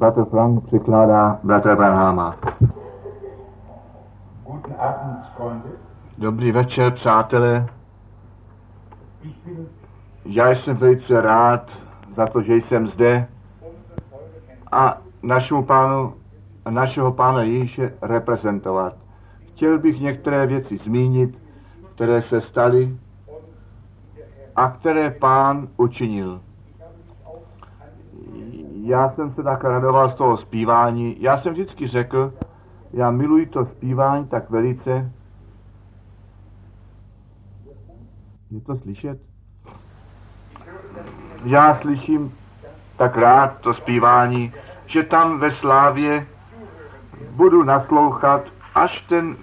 [0.00, 2.36] Bratr Frank přikládá bratra Branhama.
[4.44, 5.68] Guten Abend, Freunde.
[6.18, 7.66] Dobrý večer, přátelé.
[10.24, 11.70] Já jsem velice rád
[12.16, 13.28] za to, že jsem zde
[14.72, 16.14] a našemu pánu,
[16.70, 18.94] našeho pána Ježíše reprezentovat.
[19.48, 21.38] Chtěl bych některé věci zmínit,
[21.94, 22.96] které se staly
[24.56, 26.40] a které pán učinil.
[28.90, 31.16] Já jsem se tak radoval z toho zpívání.
[31.22, 32.32] Já jsem vždycky řekl,
[32.92, 35.12] já miluji to zpívání tak velice.
[38.50, 39.20] Je to slyšet?
[41.44, 42.34] Já slyším
[42.96, 44.52] tak rád to zpívání,
[44.86, 46.26] že tam ve slávě
[47.30, 48.42] budu naslouchat,
[48.74, 49.36] až ten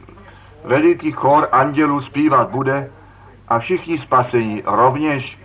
[0.64, 2.92] veliký chor andělů zpívat bude
[3.48, 5.40] a všichni spasení rovněž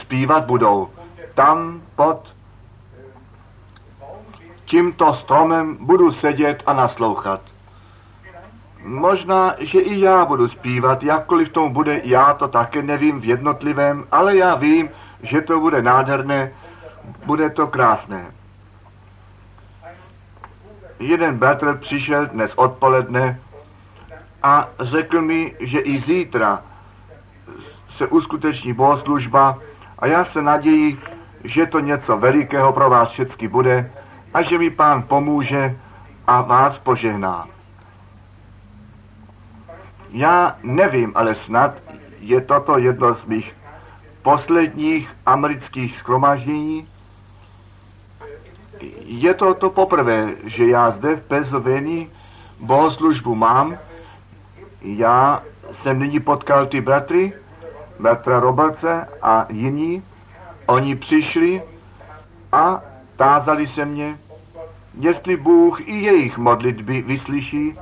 [0.00, 0.88] zpívat budou.
[1.34, 2.33] Tam pod
[4.74, 7.40] tímto stromem budu sedět a naslouchat.
[8.82, 14.04] Možná, že i já budu zpívat, jakkoliv tomu bude, já to také nevím v jednotlivém,
[14.10, 14.90] ale já vím,
[15.22, 16.52] že to bude nádherné,
[17.26, 18.26] bude to krásné.
[20.98, 23.40] Jeden bratr přišel dnes odpoledne
[24.42, 26.62] a řekl mi, že i zítra
[27.96, 29.58] se uskuteční bohoslužba
[29.98, 30.98] a já se naději,
[31.44, 33.90] že to něco velikého pro vás všechny bude
[34.34, 35.76] a že mi pán pomůže
[36.26, 37.48] a vás požehná.
[40.10, 41.74] Já nevím, ale snad
[42.18, 43.56] je toto jedno z mých
[44.22, 46.88] posledních amerických schromaždění.
[49.04, 52.10] Je to to poprvé, že já zde v Pennsylvanii
[52.60, 53.78] bohoslužbu mám.
[54.82, 55.42] Já
[55.82, 57.32] jsem nyní potkal ty bratry,
[58.00, 60.02] bratra Robertse a jiní.
[60.66, 61.62] Oni přišli
[62.52, 62.80] a
[63.16, 64.18] tázali se mě,
[65.00, 67.78] jestli Bůh i jejich modlitby vyslyší.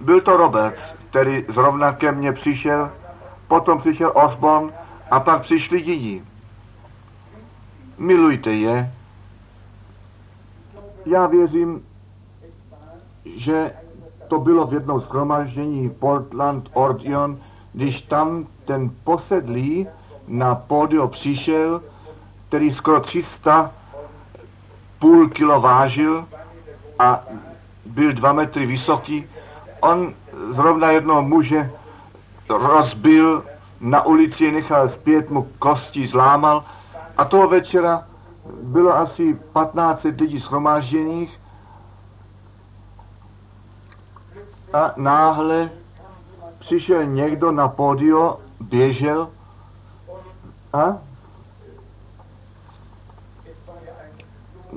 [0.00, 2.90] Byl to Roberts, který zrovna ke mně přišel,
[3.48, 4.72] potom přišel Osborn
[5.10, 6.22] a pak přišli jiní.
[7.98, 8.92] Milujte je.
[11.06, 11.82] Já věřím,
[13.36, 13.72] že
[14.28, 17.38] to bylo v jednom schromaždění Portland Ordion,
[17.72, 19.86] když tam ten posedlý
[20.28, 21.82] na pódio přišel,
[22.48, 23.72] který skoro 300
[24.98, 26.26] půl kilo vážil
[26.98, 27.20] a
[27.86, 29.26] byl dva metry vysoký.
[29.80, 30.14] On
[30.54, 31.70] zrovna jednoho muže
[32.48, 33.44] rozbil
[33.80, 36.64] na ulici, nechal zpět, mu kosti zlámal
[37.16, 38.04] a toho večera
[38.62, 41.40] bylo asi 15 lidí schromážděných
[44.72, 45.70] a náhle
[46.58, 49.28] přišel někdo na pódio, běžel
[50.72, 50.98] a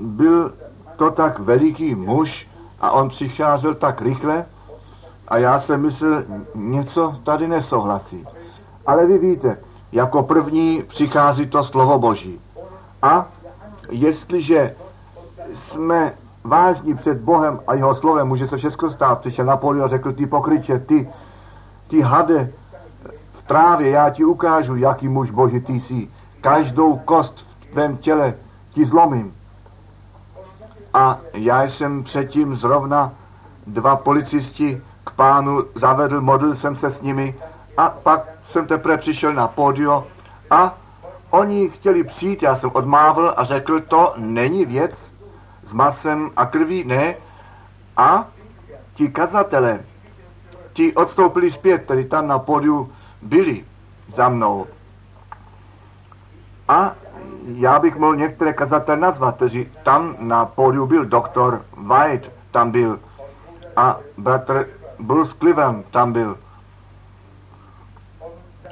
[0.02, 0.54] byl
[0.96, 2.48] to tak veliký muž
[2.82, 4.46] a on přicházel tak rychle
[5.28, 6.24] a já jsem myslel,
[6.56, 8.28] něco tady nesouhlasí.
[8.86, 9.58] Ale vy víte,
[9.92, 12.40] jako první přichází to slovo Boží.
[13.02, 13.28] A
[13.90, 14.76] jestliže
[15.72, 16.14] jsme
[16.44, 19.20] vážní před Bohem a jeho slovem, může se všechno stát.
[19.20, 21.10] Přišel Napoleon a řekl, ty pokryče, ty,
[21.88, 22.54] ty hade
[23.34, 26.10] v trávě, já ti ukážu, jaký muž Boží ty jsi.
[26.42, 28.34] Každou kost v tvém těle
[28.74, 29.34] ti zlomím.
[30.94, 33.13] A já jsem předtím zrovna
[33.68, 37.35] dva policisti k pánu zavedl, modlil jsem se s nimi
[37.78, 38.22] a pak
[38.52, 40.07] jsem teprve přišel na pódio
[40.50, 40.78] a
[41.29, 44.91] oni chtěli přijít, já jsem odmávl a řekl, to není věc
[45.69, 47.16] s masem a krví, ne.
[47.97, 48.28] A
[48.94, 49.79] ti kazatele,
[50.73, 52.91] ti odstoupili zpět, tedy tam na pódiu
[53.22, 53.66] byli
[54.18, 54.68] za mnou.
[56.68, 56.96] A
[57.46, 63.00] já bych mohl některé kazatele nazvat, kteří tam na pódiu byl doktor White, tam byl
[63.75, 64.68] a bratr
[65.00, 66.38] Bruce Cliven tam byl.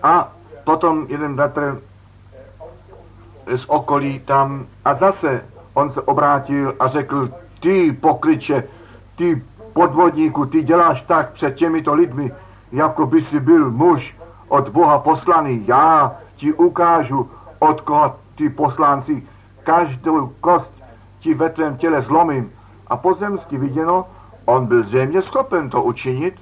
[0.04, 0.32] A
[0.64, 1.82] potom jeden bratr
[3.56, 8.64] z okolí tam a zase on se obrátil a řekl, ty pokryče,
[9.16, 9.44] ty
[9.74, 12.32] podvodníku, ty děláš tak před těmito lidmi,
[12.72, 14.16] jako by si byl muž
[14.48, 15.68] od Boha poslaný.
[15.68, 17.30] Já ti ukážu,
[17.60, 19.28] od koho ty poslanci
[19.64, 20.72] každou kost
[21.20, 22.52] ti ve tvém těle zlomím.
[22.88, 24.08] A pozemsky viděno,
[24.46, 26.36] on byl zřejmě schopen to učinit.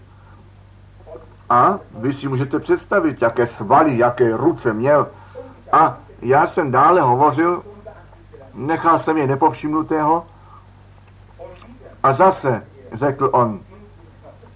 [1.49, 5.07] A vy si můžete představit, jaké svaly, jaké ruce měl.
[5.71, 7.63] A já jsem dále hovořil,
[8.53, 10.25] nechal jsem je nepovšimnutého
[12.03, 13.59] a zase řekl on,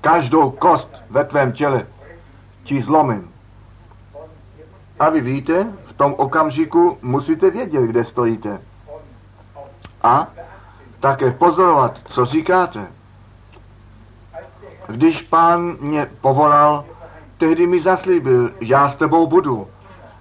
[0.02, 1.88] každou kost ve tvém těle
[2.64, 3.32] ti zlomím.
[5.00, 5.68] A vy víte,
[6.02, 8.62] tom okamžiku musíte vědět, kde stojíte.
[10.04, 10.28] A
[11.00, 12.88] také pozorovat, co říkáte.
[14.88, 16.86] Když pán mě povolal,
[17.38, 19.68] tehdy mi zaslíbil, já s tebou budu.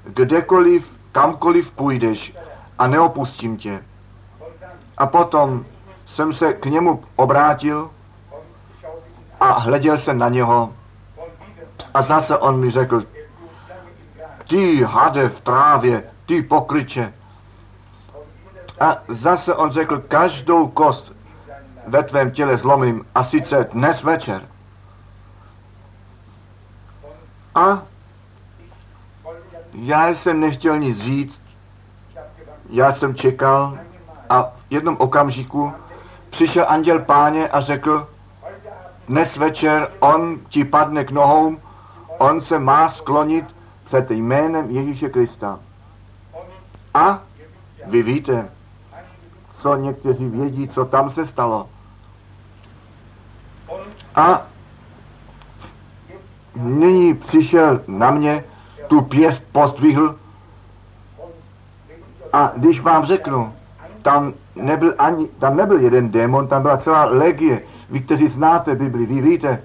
[0.05, 2.35] Kdekoliv, kamkoliv půjdeš
[2.79, 3.83] a neopustím tě.
[4.99, 5.65] A potom
[6.15, 7.91] jsem se k němu obrátil
[9.41, 10.73] a hleděl jsem na něho.
[11.95, 13.03] A zase on mi řekl,
[14.51, 17.15] ty hade v trávě, ty pokryče.
[18.81, 21.13] A zase on řekl, každou kost
[21.87, 24.49] ve tvém těle zlomím a sice dnes večer.
[27.55, 27.83] A
[29.73, 31.41] já jsem nechtěl nic říct,
[32.71, 33.79] já jsem čekal
[34.29, 35.73] a v jednom okamžiku
[36.31, 38.09] přišel anděl páně a řekl,
[39.09, 41.57] dnes večer on ti padne k nohou,
[42.19, 43.60] on se má sklonit
[43.91, 45.59] před jménem Ježíše Krista.
[46.95, 47.23] A
[47.87, 48.49] vy víte,
[49.63, 51.69] co někteří vědí, co tam se stalo.
[54.15, 54.47] A
[56.57, 58.45] nyní přišel na mě,
[58.89, 60.17] tu pěst postvihl
[62.33, 63.55] a když vám řeknu,
[64.03, 67.63] tam nebyl, ani, tam nebyl jeden démon, tam byla celá legie.
[67.91, 69.63] Vy, kteří znáte Bibli, vy víte,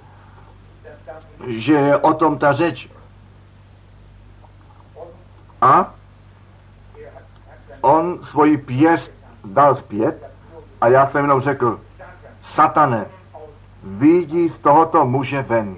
[1.48, 2.95] že je o tom ta řeč.
[5.62, 5.94] A
[7.82, 9.12] on svoji pěst
[9.46, 10.32] dal zpět
[10.82, 11.80] a já jsem jenom řekl,
[12.56, 13.06] satane,
[13.84, 15.78] vidí z tohoto muže ven.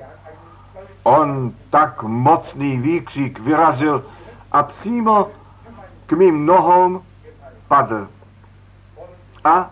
[1.03, 4.06] On tak mocný výkřik vyrazil
[4.51, 5.27] a přímo
[6.06, 7.01] k mým nohou
[7.68, 8.07] padl.
[9.44, 9.69] A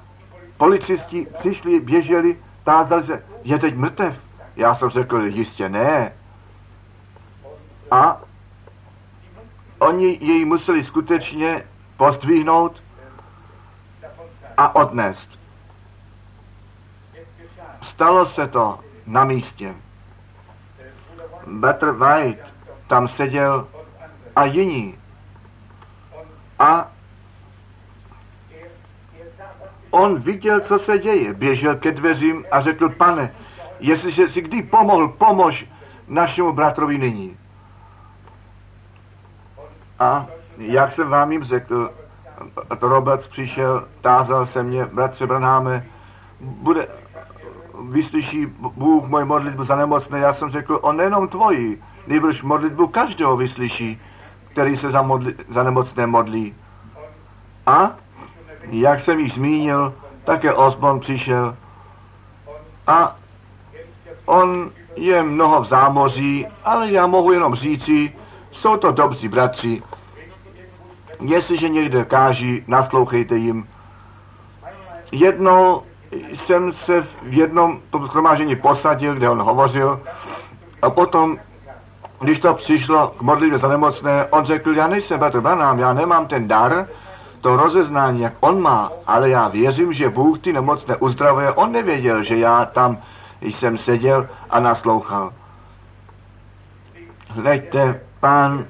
[0.57, 4.15] policisti přišli, běželi, tázali se, je teď mrtev.
[4.55, 6.11] Já jsem řekl, jistě ne.
[7.91, 8.21] A
[9.79, 11.63] oni jej museli skutečně
[11.97, 12.83] postvihnout
[14.57, 15.39] a odnést.
[17.93, 19.73] Stalo se to na místě.
[21.47, 22.39] Better White
[22.87, 23.67] tam seděl
[24.35, 24.97] a jiní.
[26.59, 26.91] A
[29.91, 31.33] on viděl, co se děje.
[31.33, 33.35] Běžel ke dveřím a řekl, pane,
[33.79, 35.65] jestliže si kdy pomohl, pomož
[36.07, 37.37] našemu bratrovi nyní.
[39.99, 40.25] A
[40.57, 41.91] jak jsem vám jim řekl,
[42.81, 45.85] Robert přišel, tázal se mě, bratře Branháme,
[46.41, 46.87] bude,
[47.89, 48.45] vyslyší
[48.75, 50.19] Bůh moji modlitbu za nemocné.
[50.19, 54.01] Já jsem řekl, on nejenom tvoji, nejbrž modlitbu každého vyslyší,
[54.51, 56.55] který se za, modli, za nemocné modlí.
[57.65, 57.91] A,
[58.69, 59.93] jak jsem již zmínil,
[60.23, 61.55] také Osborn přišel
[62.87, 63.15] a
[64.25, 68.13] on je mnoho v zámoří, ale já mohu jenom říci,
[68.61, 69.83] jsou to dobří bratři.
[71.21, 73.67] Jestliže někde káží, naslouchejte jim.
[75.11, 75.83] Jednou
[76.45, 80.01] jsem se v jednom tom schromážení posadil, kde on hovořil
[80.81, 81.37] a potom,
[82.21, 86.27] když to přišlo k modlitbě za nemocné, on řekl, já nejsem Petr Branham, já nemám
[86.27, 86.87] ten dar,
[87.41, 91.51] to rozeznání, jak on má, ale já věřím, že Bůh ty nemocné uzdravuje.
[91.51, 92.97] On nevěděl, že já tam
[93.41, 95.33] jsem seděl a naslouchal.
[97.29, 98.65] Hleďte, pán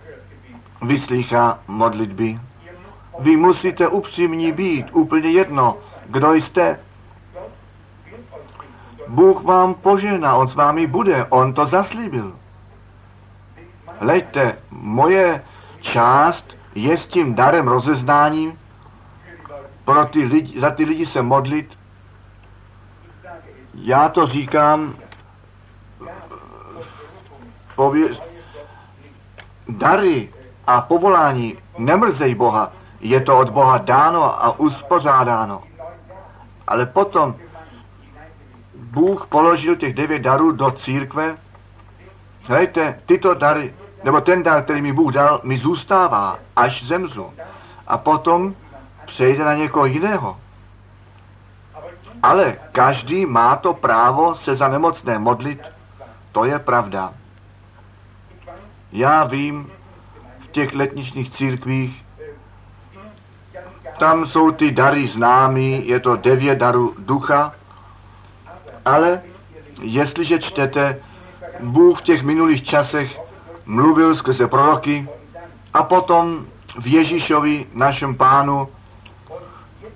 [0.81, 2.39] vyslýchá modlitby.
[3.19, 6.79] Vy musíte upřímní být, úplně jedno, kdo jste.
[9.07, 12.35] Bůh vám požená, on s vámi bude, on to zaslíbil.
[13.99, 15.43] Hleďte, moje
[15.81, 16.45] část
[16.75, 18.59] je s tím darem rozeznáním
[19.85, 21.77] pro ty lidi, za ty lidi se modlit.
[23.73, 24.95] Já to říkám
[27.75, 28.34] pově-
[29.69, 30.29] dary
[30.67, 32.71] a povolání nemrzej Boha.
[32.99, 35.63] Je to od Boha dáno a uspořádáno.
[36.67, 37.35] Ale potom
[38.75, 41.37] Bůh položil těch devět darů do církve.
[42.43, 47.33] Hejte, tyto dary, nebo ten dar, který mi Bůh dal, mi zůstává, až zemřu.
[47.87, 48.55] A potom
[49.05, 50.37] přejde na někoho jiného.
[52.23, 55.61] Ale každý má to právo se za nemocné modlit.
[56.31, 57.13] To je pravda.
[58.95, 59.71] Já vím,
[60.39, 62.05] v těch letničních církvích,
[63.99, 67.55] tam jsou ty dary známý, je to devět darů ducha,
[68.85, 69.21] ale
[69.81, 70.99] jestliže čtete,
[71.59, 73.19] Bůh v těch minulých časech
[73.65, 75.09] mluvil skrze proroky
[75.73, 76.45] a potom
[76.79, 78.67] v Ježíšovi, našem pánu,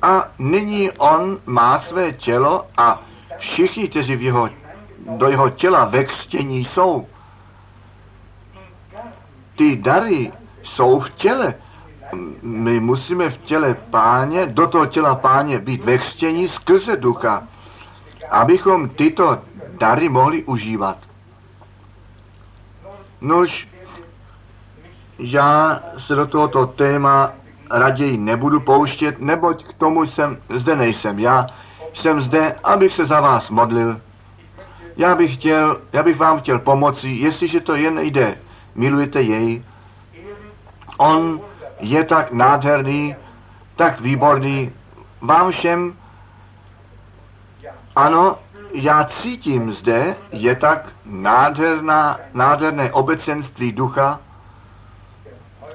[0.01, 3.01] a nyní on má své tělo a
[3.37, 4.49] všichni, kteří v jeho,
[5.17, 7.07] do jeho těla ve křtění jsou,
[9.59, 10.31] ty dary
[10.63, 11.53] jsou v těle.
[12.41, 17.43] My musíme v těle páně, do toho těla páně být ve chstění skrze ducha,
[18.31, 19.37] abychom tyto
[19.79, 20.97] dary mohli užívat.
[23.21, 23.67] Nož,
[25.19, 27.31] já se do tohoto téma
[27.71, 31.19] raději nebudu pouštět, neboť k tomu jsem, zde nejsem.
[31.19, 31.47] Já
[32.01, 34.01] jsem zde, abych se za vás modlil.
[34.97, 38.37] Já bych, chtěl, já bych vám chtěl pomoci, jestliže to jen jde.
[38.75, 39.63] Milujete jej.
[40.97, 41.41] On
[41.79, 43.15] je tak nádherný,
[43.75, 44.71] tak výborný.
[45.21, 45.93] Vám všem,
[47.95, 48.37] ano,
[48.73, 54.19] já cítím zde, je tak nádherná, nádherné obecenství ducha,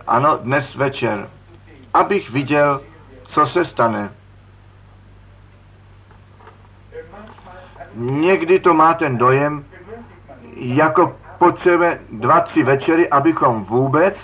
[0.07, 1.29] ano, dnes večer,
[1.95, 2.81] abych viděl,
[3.27, 4.11] co se stane.
[7.95, 9.65] Někdy to má ten dojem,
[10.57, 14.15] jako potřebuje dva, tři večery, abychom vůbec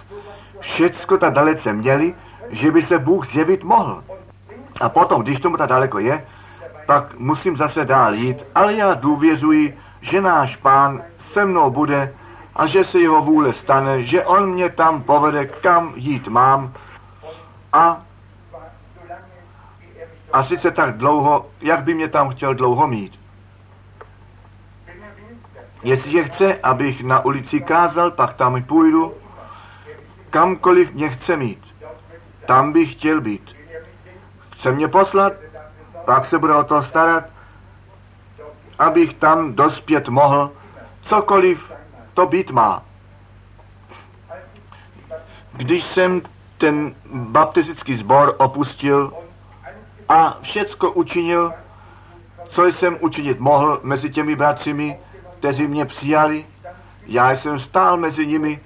[0.61, 2.15] všecko tak dalece měli,
[2.51, 4.05] že by se Bůh zjevit mohl.
[4.81, 6.25] A potom, když tomu tak daleko je,
[6.87, 12.15] pak musím zase dál jít, ale já důvěřuji, že náš pán se mnou bude
[12.57, 16.73] a že se jeho vůle stane, že on mě tam povede, kam jít mám
[17.73, 18.03] a
[20.33, 23.20] a sice tak dlouho, jak by mě tam chtěl dlouho mít.
[25.83, 29.15] Jestliže chce, abych na ulici kázal, pak tam půjdu,
[30.31, 31.65] kamkoliv mě chce mít.
[32.47, 33.51] Tam bych chtěl být.
[34.51, 35.33] Chce mě poslat,
[36.05, 37.25] pak se bude o to starat,
[38.79, 40.51] abych tam dospět mohl,
[41.09, 41.73] cokoliv
[42.15, 42.83] to být má.
[45.53, 46.23] Když jsem
[46.59, 49.13] ten baptistický sbor opustil
[50.09, 51.53] a všecko učinil,
[52.49, 54.99] co jsem učinit mohl mezi těmi bratřimi,
[55.41, 56.45] kteří mě přijali,
[57.07, 58.61] já jsem stál mezi nimi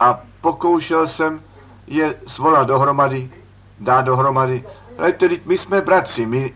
[0.00, 1.40] a pokoušel jsem
[1.86, 3.30] je svolat dohromady,
[3.80, 4.64] dát dohromady.
[4.98, 6.54] Ale tedy my jsme bratři, my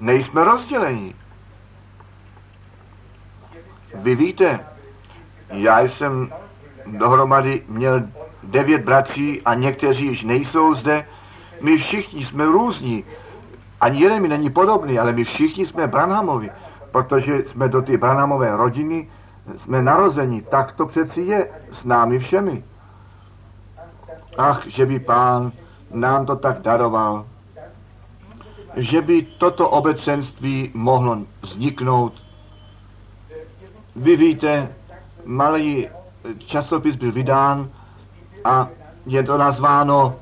[0.00, 1.14] nejsme rozdělení.
[3.94, 4.60] Vy víte,
[5.50, 6.32] já jsem
[6.86, 8.02] dohromady měl
[8.42, 11.06] devět bratří a někteří již nejsou zde.
[11.60, 13.04] My všichni jsme různí.
[13.80, 16.50] Ani jeden mi není podobný, ale my všichni jsme Branhamovi,
[16.92, 19.08] protože jsme do té Branhamové rodiny
[19.64, 20.42] jsme narozeni.
[20.42, 21.48] Tak to přeci je
[21.80, 22.64] s námi všemi.
[24.38, 25.52] Ach, že by pán
[25.90, 27.26] nám to tak daroval,
[28.76, 32.12] že by toto obecenství mohlo vzniknout.
[33.96, 34.68] Vy víte,
[35.24, 35.88] malý
[36.46, 37.70] časopis byl vydán
[38.44, 38.68] a
[39.06, 40.14] je to nazváno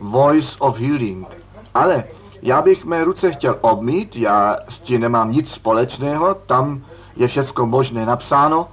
[0.00, 1.26] Voice of Healing.
[1.74, 2.04] Ale
[2.42, 6.84] já bych mé ruce chtěl obmít, já s tím nemám nic společného, tam
[7.16, 8.68] je všechno možné napsáno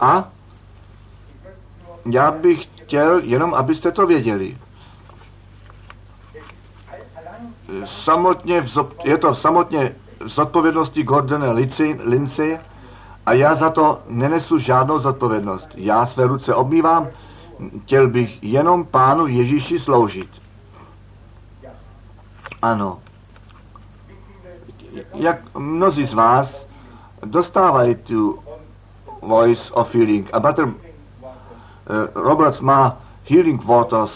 [0.00, 0.28] a
[2.10, 4.56] já bych chtěl jenom, abyste to věděli.
[8.04, 8.66] Samotně
[9.04, 11.52] je to samotně v zodpovědnosti Gordona
[12.04, 12.58] Lindsay
[13.26, 15.68] a já za to nenesu žádnou zodpovědnost.
[15.74, 17.08] Já své ruce obmývám,
[17.82, 20.43] chtěl bych jenom pánu Ježíši sloužit.
[22.64, 22.98] Ano.
[25.14, 26.48] Jak mnozí z vás
[27.24, 28.42] dostávají tu
[29.22, 30.30] Voice of Healing.
[30.32, 30.72] A bratr uh,
[32.14, 32.96] Roberts má
[33.28, 34.10] Healing Waters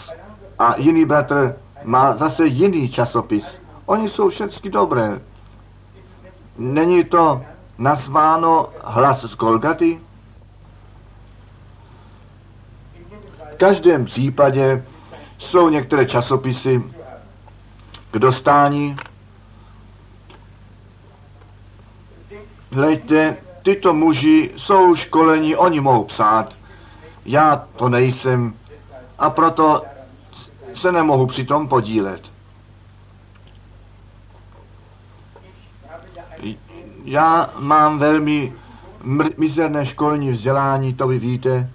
[0.59, 3.43] a jiný bratr má zase jiný časopis.
[3.85, 5.21] Oni jsou všechny dobré.
[6.57, 7.41] Není to
[7.77, 9.99] nazváno hlas z Golgaty?
[13.53, 14.85] V každém případě
[15.37, 16.98] jsou některé časopisy
[18.11, 18.97] k dostání.
[22.71, 26.53] Hleďte, tyto muži jsou školení, oni mohou psát.
[27.25, 28.53] Já to nejsem
[29.19, 29.83] a proto
[30.81, 32.21] se nemohu přitom podílet.
[37.03, 38.53] Já mám velmi
[39.37, 41.69] mizerné školní vzdělání, to vy víte.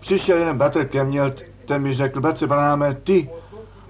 [0.00, 1.20] Přišel jeden bratr ke mně,
[1.68, 3.30] ten mi řekl, bratře Branáme, ty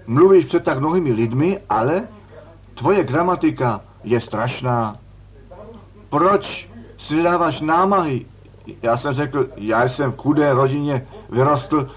[0.06, 2.02] mluvíš před tak mnohými lidmi, ale
[2.78, 4.96] tvoje gramatika je strašná.
[6.10, 6.68] Proč
[7.06, 8.26] si dáváš námahy?
[8.82, 11.90] Já jsem řekl, já jsem v chudé rodině vyrostl,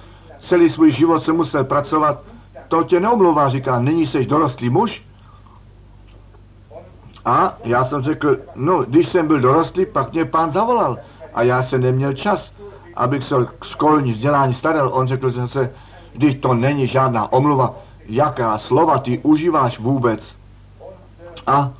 [0.49, 2.23] celý svůj život jsem musel pracovat.
[2.67, 5.01] To tě neomlouvá, říká, nyní jsi dorostlý muž?
[7.25, 10.97] A já jsem řekl, no, když jsem byl dorostlý, pak mě pán zavolal.
[11.33, 12.39] A já jsem neměl čas,
[12.95, 14.89] abych se školní vzdělání staral.
[14.93, 15.73] On řekl zase,
[16.13, 17.75] když to není žádná omluva,
[18.09, 20.19] jaká slova ty užíváš vůbec.
[21.47, 21.73] A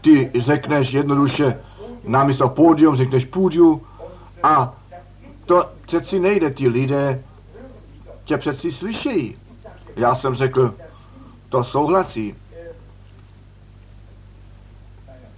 [0.00, 1.60] ty řekneš jednoduše,
[2.04, 3.86] namísto pódium řekneš půdiu
[4.42, 4.74] a
[5.46, 7.24] to přeci nejde, ty lidé
[8.24, 9.36] tě přeci slyšejí.
[9.96, 10.74] Já jsem řekl,
[11.48, 12.34] to souhlasí.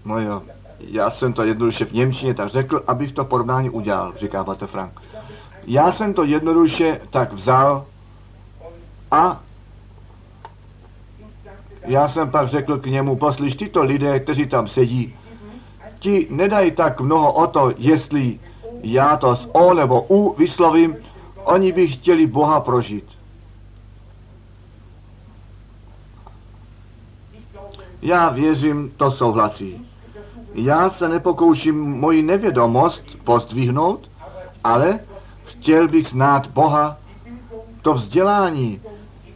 [0.04, 0.42] No jo,
[0.80, 5.00] já jsem to jednoduše v Němčině tak řekl, abych to porovnání udělal, říká Frank.
[5.66, 7.86] Já jsem to jednoduše tak vzal
[9.10, 9.40] a
[11.84, 15.14] já jsem pak řekl k němu, poslyš, tyto lidé, kteří tam sedí,
[15.98, 18.40] ti nedají tak mnoho o to, jestli
[18.82, 20.96] já to s O nebo U vyslovím,
[21.44, 23.04] oni by chtěli Boha prožít.
[28.02, 29.86] Já věřím, to souhlasí.
[30.54, 34.10] Já se nepokouším moji nevědomost pozdvihnout,
[34.64, 35.00] ale
[35.44, 36.96] chtěl bych znát Boha.
[37.82, 38.80] To vzdělání,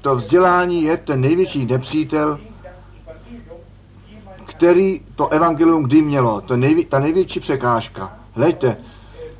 [0.07, 2.39] to vzdělání je ten největší nepřítel,
[4.47, 8.13] který to evangelium kdy mělo, to nejvě, ta největší překážka.
[8.33, 8.77] Hleďte,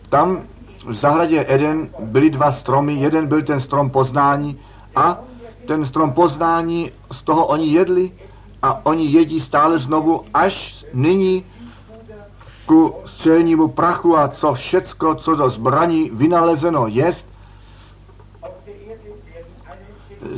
[0.09, 0.43] tam
[0.87, 4.59] v zahradě Eden byly dva stromy, jeden byl ten strom poznání
[4.97, 5.19] a
[5.67, 8.13] ten strom poznání, z toho oni jedli
[8.63, 11.45] a oni jedí stále znovu, až nyní
[12.67, 17.27] ku střelnímu prachu a co všecko, co do zbraní vynalezeno jest,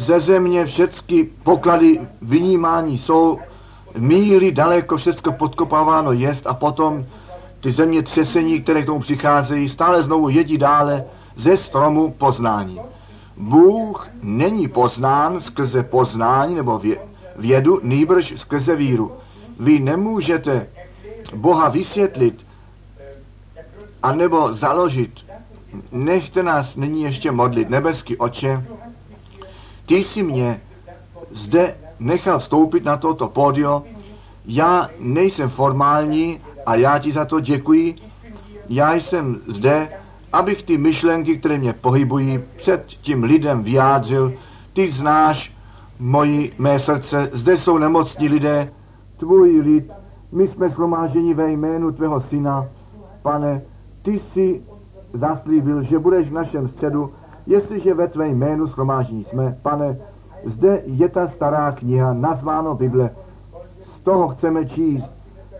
[0.07, 3.39] ze země všechny poklady vynímání jsou,
[3.99, 7.07] míry daleko všechno podkopáváno jest a potom
[7.61, 11.05] ty země třesení, které k tomu přicházejí, stále znovu jedí dále
[11.37, 12.81] ze stromu poznání.
[13.37, 16.83] Bůh není poznán skrze poznání nebo
[17.37, 19.13] vědu, nýbrž skrze víru.
[19.61, 20.67] Vy nemůžete
[21.35, 22.47] Boha vysvětlit
[24.03, 25.13] a nebo založit.
[25.93, 28.65] Nechte nás nyní ještě modlit, nebeský oče,
[29.89, 30.61] ty jsi mě
[31.31, 33.83] zde nechal vstoupit na toto pódio,
[34.45, 37.95] já nejsem formální a já ti za to děkuji.
[38.69, 39.89] Já jsem zde,
[40.33, 44.33] abych ty myšlenky, které mě pohybují, před tím lidem vyjádřil.
[44.73, 45.53] Ty znáš
[45.99, 48.73] moji, mé srdce, zde jsou nemocní lidé,
[49.19, 49.91] tvůj lid,
[50.33, 52.67] my jsme shromáženi ve jménu tvého syna.
[53.23, 53.63] Pane,
[54.03, 54.63] ty jsi
[55.13, 57.13] zaslíbil, že budeš v našem středu,
[57.49, 59.59] jestliže ve tvé jménu shromážení jsme.
[59.63, 59.99] Pane,
[60.45, 63.11] zde je ta stará kniha, nazváno Bible.
[63.97, 65.11] Z toho chceme číst.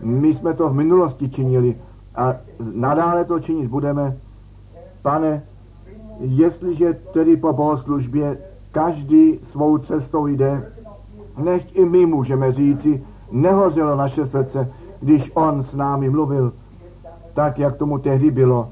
[0.01, 1.75] My jsme to v minulosti činili
[2.15, 2.35] a
[2.73, 4.17] nadále to činit budeme.
[5.01, 5.43] Pane,
[6.19, 8.37] jestliže tedy po bohoslužbě
[8.71, 10.71] každý svou cestou jde,
[11.37, 16.53] nech i my můžeme říci, nehořelo naše srdce, když on s námi mluvil,
[17.33, 18.69] tak jak tomu tehdy bylo.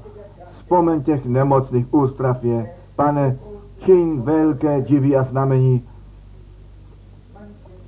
[0.58, 3.38] Vzpomeň těch nemocných ústrav je, pane,
[3.84, 5.84] čiň velké divy a znamení.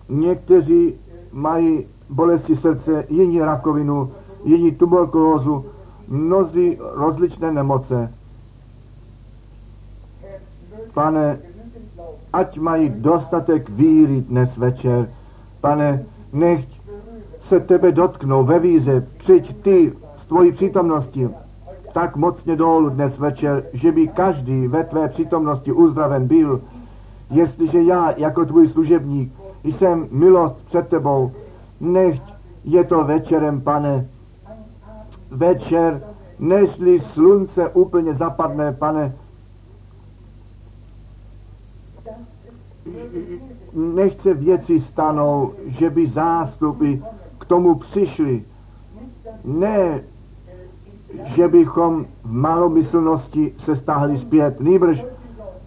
[0.09, 0.95] Někteří
[1.33, 4.13] mají bolesti srdce, jiní rakovinu,
[4.45, 5.65] jiní tuberkulózu,
[6.09, 8.13] mnozí rozličné nemoce.
[10.95, 11.39] Pane,
[12.33, 15.09] ať mají dostatek víry dnes večer.
[15.61, 16.65] Pane, nech
[17.49, 19.93] se tebe dotknou ve víze, přijď ty
[20.25, 21.29] z tvojí přítomnosti
[21.93, 26.61] tak mocně dolů dnes večer, že by každý ve tvé přítomnosti uzdraven byl,
[27.31, 29.33] jestliže já jako tvůj služebník
[29.65, 31.33] jsem milost před tebou,
[31.81, 32.23] nechť
[32.65, 34.07] je to večerem, pane,
[35.31, 36.03] večer,
[36.39, 39.15] nežli slunce úplně zapadne, pane,
[43.75, 46.95] nechce věci stanou, že by zástupy
[47.39, 48.45] k tomu přišli.
[49.45, 50.01] Ne,
[51.37, 55.05] že bychom v malomyslnosti se stáhli zpět, nýbrž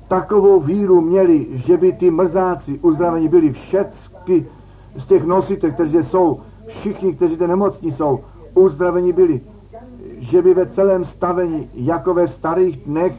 [0.08, 4.46] takovou víru měli, že by ty mrzáci uzdravení byli všechny
[5.04, 8.20] z těch nositek, kteří jsou, všichni, kteří ty nemocní jsou,
[8.54, 9.42] uzdravení byli,
[10.20, 13.14] že by ve celém stavení, jako ve starých dnech,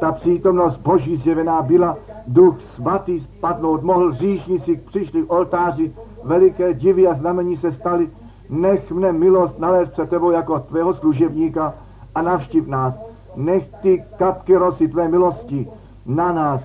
[0.00, 5.92] ta přítomnost Boží zjevená byla, duch svatý spadnout mohl, říšníci přišli oltáři,
[6.24, 8.08] veliké divy a znamení se staly,
[8.50, 11.74] nech mne milost nalézt před tebou jako tvého služebníka
[12.14, 12.94] a navštiv nás.
[13.36, 15.68] Nech ty kapky rosy tvé milosti
[16.06, 16.60] na nás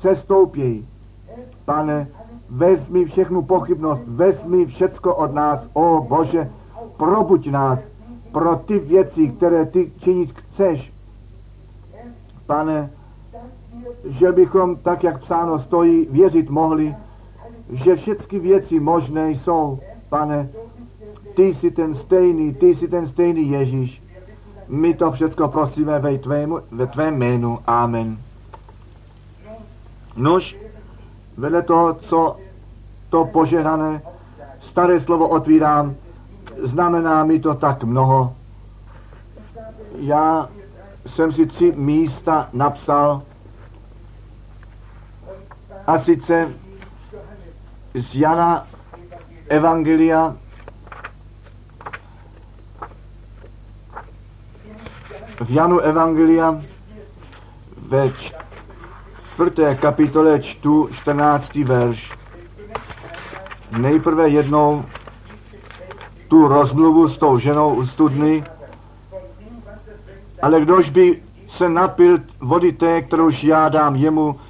[0.00, 0.84] sestoupěj.
[1.64, 2.08] Pane,
[2.50, 6.50] vezmi všechnu pochybnost, vezmi všecko od nás, o Bože,
[6.96, 7.78] probuď nás
[8.32, 10.92] pro ty věci, které ty činit chceš.
[12.46, 12.90] Pane,
[14.04, 16.96] že bychom, tak jak psáno stojí, věřit mohli,
[17.70, 20.48] že všechny věci možné jsou, pane,
[21.36, 24.02] ty jsi ten stejný, ty jsi ten stejný Ježíš.
[24.68, 27.58] My to všechno prosíme ve, tvému, ve tvém jménu.
[27.66, 28.18] Amen.
[30.16, 30.56] Nož,
[31.36, 32.36] vedle toho, co
[33.10, 34.02] to požehnané
[34.70, 35.94] staré slovo otvírám,
[36.62, 38.34] znamená mi to tak mnoho.
[39.96, 40.48] Já
[41.06, 43.22] jsem si tři místa napsal
[45.86, 46.52] A sice
[47.94, 48.66] z Jana
[49.48, 50.36] Evangelia
[55.40, 56.62] v Janu Evangelia
[57.88, 58.12] ve
[59.32, 61.54] čtvrté kapitole čtu 14.
[61.54, 62.12] verš.
[63.78, 64.84] Nejprve jednou
[66.28, 68.44] tu rozmluvu s tou ženou u studny,
[70.42, 71.22] ale kdož by
[71.56, 74.40] se napil vody té, kterouž já dám jemu,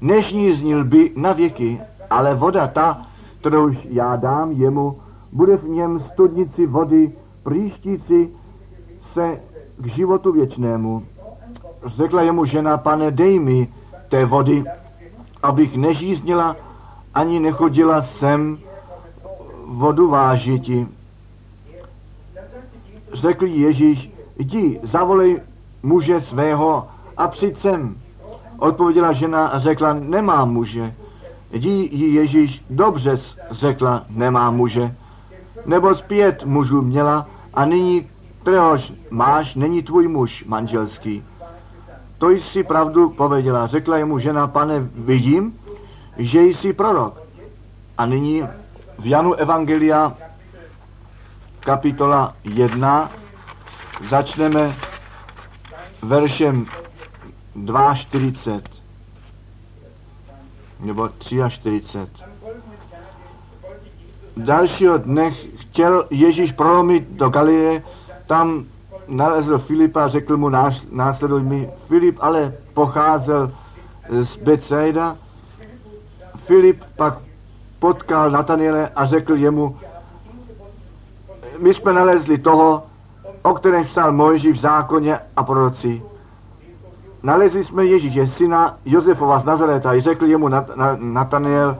[0.00, 3.06] nežníznil by na věky, ale voda ta,
[3.40, 5.00] kterouž já dám jemu,
[5.32, 7.12] bude v něm studnici vody
[7.44, 8.28] příštící
[9.14, 9.47] se
[9.78, 11.06] k životu věčnému.
[11.96, 13.68] Řekla jemu žena, pane, dej mi
[14.08, 14.64] té vody,
[15.42, 16.56] abych nežíznila
[17.14, 18.58] ani nechodila sem
[19.66, 20.86] vodu vážiti.
[23.12, 25.40] Řekl Ježíš, jdi, zavolej
[25.82, 26.86] muže svého
[27.16, 27.96] a přijď sem.
[28.58, 30.94] Odpověděla žena a řekla, nemám muže.
[31.52, 34.94] Jdi jí Ježíš, dobře řekla, nemá muže.
[35.66, 38.06] Nebo zpět mužů měla a nyní
[38.48, 41.24] kteréhož máš, není tvůj muž manželský.
[42.18, 43.66] To jsi pravdu pověděla.
[43.66, 45.58] Řekla jemu žena, pane, vidím,
[46.18, 47.22] že jsi prorok.
[47.98, 48.42] A nyní
[48.98, 50.16] v Janu Evangelia
[51.60, 53.10] kapitola 1
[54.10, 54.76] začneme
[56.02, 56.66] veršem
[57.56, 58.62] 2.40
[60.80, 61.98] nebo 43.
[64.36, 67.82] Dalšího dne chtěl Ježíš prolomit do Galileje,
[68.28, 68.64] tam
[69.08, 70.48] nalezl Filipa a řekl mu
[70.90, 71.70] následuj mi.
[71.88, 73.52] Filip ale pocházel
[74.08, 75.16] z Bethsaida.
[76.46, 77.14] Filip pak
[77.78, 79.76] potkal Nataniele a řekl jemu,
[81.58, 82.82] my jsme nalezli toho,
[83.42, 86.02] o kterém psal Mojžíš v zákoně a proroci.
[87.22, 91.78] Nalezli jsme Ježíše, syna Josefova z Nazareta, i řekl jemu Nat- Nataniel,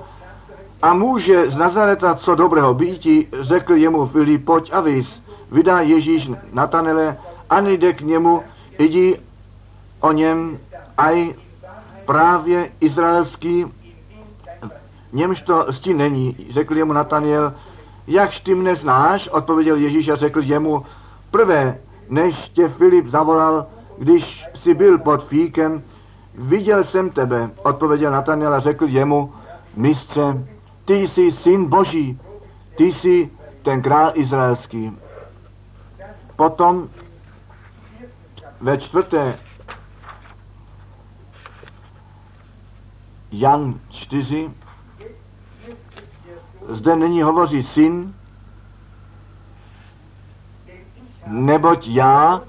[0.83, 5.28] a může z Nazareta co dobrého býti, řekl jemu Filip, pojď a vys.
[5.51, 7.17] Vydá Ježíš Natanele
[7.51, 8.43] a nejde k němu,
[8.79, 9.21] jdi
[10.01, 10.59] o něm
[10.99, 11.35] aj
[12.07, 13.67] právě izraelský,
[15.13, 16.37] němž to sti není.
[16.51, 17.55] Řekl jemu Nataniel,
[18.07, 20.85] jakž ty mne znáš, odpověděl Ježíš a řekl jemu,
[21.31, 23.67] prvé, než tě Filip zavolal,
[23.99, 25.83] když jsi byl pod fíkem,
[26.35, 29.33] viděl jsem tebe, odpověděl Nataniel a řekl jemu,
[29.77, 30.47] mistře,
[30.85, 32.21] ty jsi syn Boží,
[32.77, 33.31] ty jsi
[33.63, 34.93] ten král izraelský.
[36.38, 36.88] Potom
[38.61, 39.38] ve čtvrté
[43.31, 44.51] Jan 4
[46.68, 48.14] zde není hovoří syn,
[51.27, 52.42] neboť já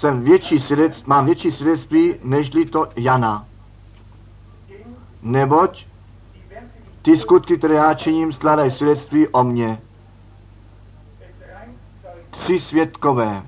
[0.00, 3.46] jsem větší svědec, mám větší svědectví, nežli to Jana.
[5.22, 5.86] Neboť
[7.02, 9.85] ty skutky, které já činím, skládají svědectví o mně.
[12.38, 13.42] Tři svědkové.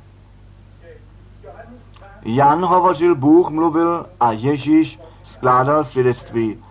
[2.23, 4.99] Jan hovořil, Bůh mluvil a Ježíš
[5.33, 6.65] skládal svědectví.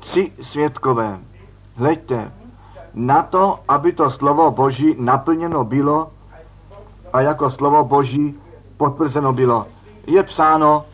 [0.00, 1.18] Tři svědkové.
[1.76, 2.32] Hleďte,
[2.94, 6.10] na to, aby to slovo Boží naplněno bylo
[7.12, 8.34] a jako slovo Boží
[8.76, 9.66] potvrzeno bylo.
[10.06, 10.84] Je psáno,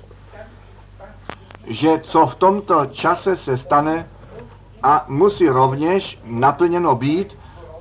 [1.67, 4.09] že co v tomto čase se stane
[4.83, 7.29] a musí rovněž naplněno být,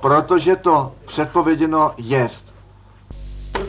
[0.00, 2.45] protože to předpověděno jest.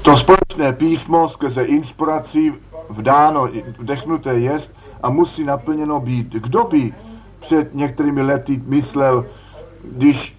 [0.07, 2.53] To společné písmo skrze inspirací
[2.89, 4.71] vdáno, vdechnuté jest
[5.03, 6.27] a musí naplněno být.
[6.27, 6.93] Kdo by
[7.39, 9.25] před některými lety myslel,
[9.83, 10.35] když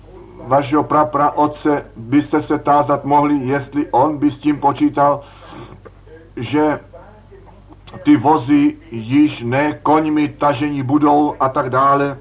[0.46, 5.20] vašeho prapra otce byste se tázat mohli, jestli on by s tím počítal,
[6.36, 6.80] že
[8.04, 12.18] ty vozy již ne koňmi tažení budou a tak dále.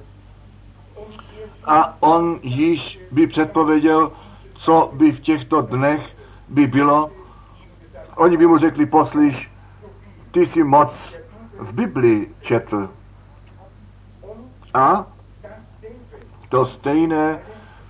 [1.65, 4.12] A on již by předpověděl,
[4.53, 6.01] co by v těchto dnech
[6.49, 7.16] by bylo.
[8.17, 9.51] Oni by mu řekli, poslyš,
[10.32, 10.93] ty si moc
[11.60, 12.89] v Biblii četl.
[14.73, 15.06] A
[16.49, 17.39] to stejné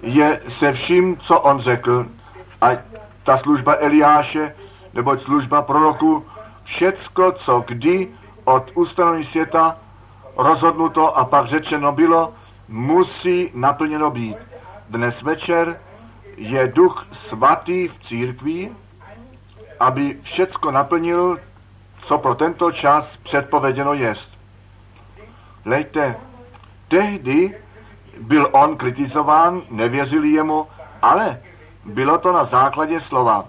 [0.01, 2.05] je se vším, co on řekl.
[2.61, 2.69] A
[3.23, 4.55] ta služba Eliáše,
[4.93, 6.25] nebo služba proroku,
[6.63, 8.07] všecko, co kdy
[8.43, 9.77] od ustanovení světa
[10.37, 12.33] rozhodnuto a pak řečeno bylo,
[12.67, 14.37] musí naplněno být.
[14.89, 15.79] Dnes večer
[16.37, 18.71] je duch svatý v církvi,
[19.79, 21.39] aby všecko naplnil,
[22.07, 24.37] co pro tento čas předpověděno jest.
[25.65, 26.15] Lejte,
[26.87, 27.57] tehdy
[28.19, 30.67] byl on kritizován, nevěřili jemu,
[31.01, 31.41] ale
[31.85, 33.45] bylo to na základě slova.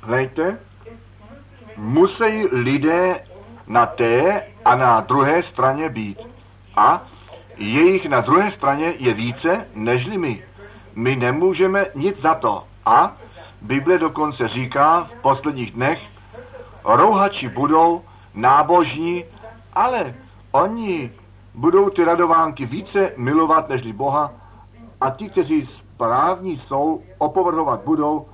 [0.00, 0.58] Hlejte,
[1.76, 3.20] musí lidé
[3.66, 6.18] na té a na druhé straně být.
[6.76, 7.02] A
[7.56, 10.44] jejich na druhé straně je více nežli my.
[10.94, 12.64] My nemůžeme nic za to.
[12.86, 13.16] A
[13.62, 16.02] Bible dokonce říká v posledních dnech,
[16.84, 18.02] rouhači budou
[18.34, 19.24] nábožní,
[19.72, 20.14] ale
[20.52, 21.10] oni
[21.54, 24.30] budou ty radovánky více milovat nežli Boha
[25.00, 28.26] a ti, kteří správní jsou, opovrhovat budou,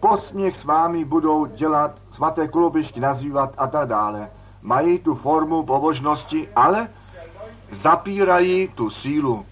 [0.00, 4.30] posměch s vámi budou dělat, svaté kolobišti nazývat a tak dále.
[4.62, 6.88] Mají tu formu pobožnosti, ale
[7.82, 9.46] zapírají tu sílu.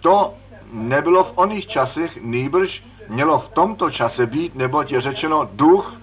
[0.00, 0.34] To
[0.72, 5.94] nebylo v oných časech, nýbrž mělo v tomto čase být, neboť je řečeno, duch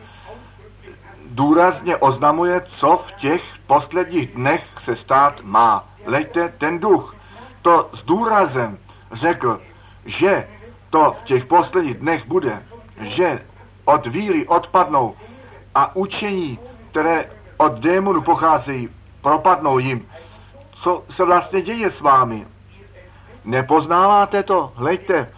[1.32, 5.84] důrazně oznamuje, co v těch posledních dnech se stát má.
[6.06, 7.16] Leďte, ten duch
[7.62, 8.78] to s důrazem
[9.14, 9.62] řekl,
[10.06, 10.48] že
[10.90, 12.64] to v těch posledních dnech bude,
[13.02, 13.46] že
[13.86, 15.16] od víry odpadnou
[15.76, 16.60] a učení,
[16.90, 18.90] které od démonu pocházejí,
[19.22, 20.08] propadnou jim.
[20.72, 22.48] Co se vlastně děje s vámi?
[23.46, 24.72] Nepoznáváte to?
[24.76, 25.34] Hleďte,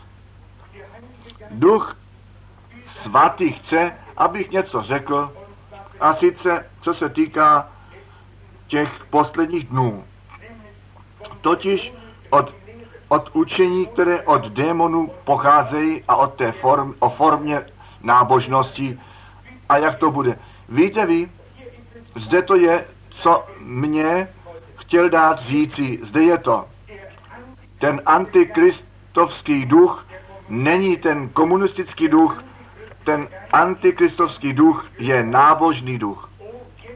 [1.53, 1.97] duch
[3.03, 5.31] svatý chce, abych něco řekl,
[5.99, 7.67] a sice, co se týká
[8.67, 10.03] těch posledních dnů.
[11.41, 11.93] Totiž
[12.29, 12.53] od,
[13.07, 17.61] od učení, které od démonů pocházejí a od té form, o formě
[18.01, 18.99] nábožnosti
[19.69, 20.39] a jak to bude.
[20.69, 21.31] Víte vy,
[22.15, 24.27] zde to je, co mě
[24.75, 26.65] chtěl dát říci, zde je to.
[27.79, 30.05] Ten antikristovský duch
[30.49, 32.43] není ten komunistický duch,
[33.03, 36.29] ten antikristovský duch je nábožný duch.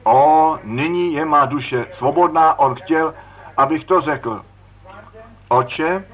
[0.03, 3.13] O, nyní je má duše svobodná, on chtěl,
[3.57, 4.41] abych to řekl.
[5.49, 6.05] Oče,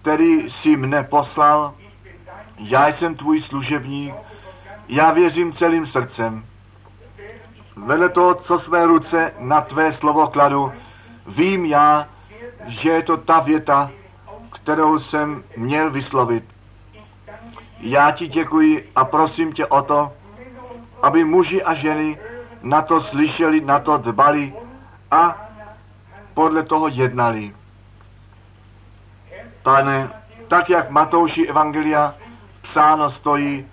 [0.00, 1.74] který jsi mne poslal,
[2.58, 4.14] já jsem tvůj služebník,
[4.88, 6.44] já věřím celým srdcem.
[7.76, 10.72] Vedle toho, co své ruce na tvé slovo kladu,
[11.26, 12.08] vím já,
[12.66, 13.90] že je to ta věta,
[14.50, 16.44] kterou jsem měl vyslovit.
[17.80, 20.12] Já ti děkuji a prosím tě o to,
[21.02, 22.18] aby muži a ženy
[22.62, 24.54] na to slyšeli, na to dbali
[25.10, 25.46] a
[26.34, 27.54] podle toho jednali.
[29.62, 30.10] Pane,
[30.48, 32.14] tak jak Matouši Evangelia
[32.62, 33.66] psáno stojí,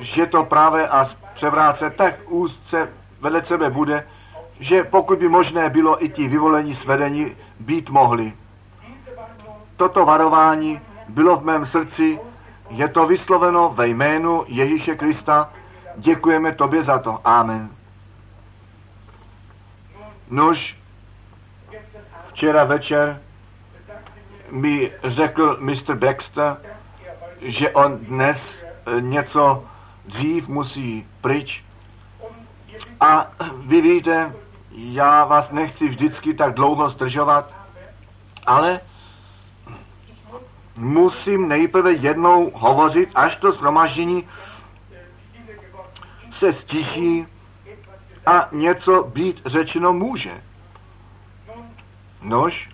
[0.00, 2.88] že to právě a převráce tak úzce
[3.20, 4.06] vedle sebe bude,
[4.60, 8.32] že pokud by možné bylo i ti vyvolení svedení být mohli.
[9.76, 12.18] Toto varování bylo v mém srdci,
[12.70, 15.50] je to vysloveno ve jménu Ježíše Krista.
[15.96, 17.20] Děkujeme tobě za to.
[17.24, 17.70] Amen.
[20.30, 20.76] Nož,
[22.32, 23.20] včera večer
[24.50, 25.94] mi řekl Mr.
[25.94, 26.56] Baxter,
[27.40, 28.36] že on dnes
[28.86, 29.64] eh, něco
[30.04, 31.64] dřív musí pryč.
[33.00, 33.30] A
[33.66, 34.32] vy víte,
[34.70, 37.50] já vás nechci vždycky tak dlouho zdržovat,
[38.46, 38.80] ale
[40.76, 44.28] musím nejprve jednou hovořit, až to shromaždění
[46.38, 47.26] se stiší
[48.26, 50.42] a něco být řečeno může.
[52.22, 52.68] Nož,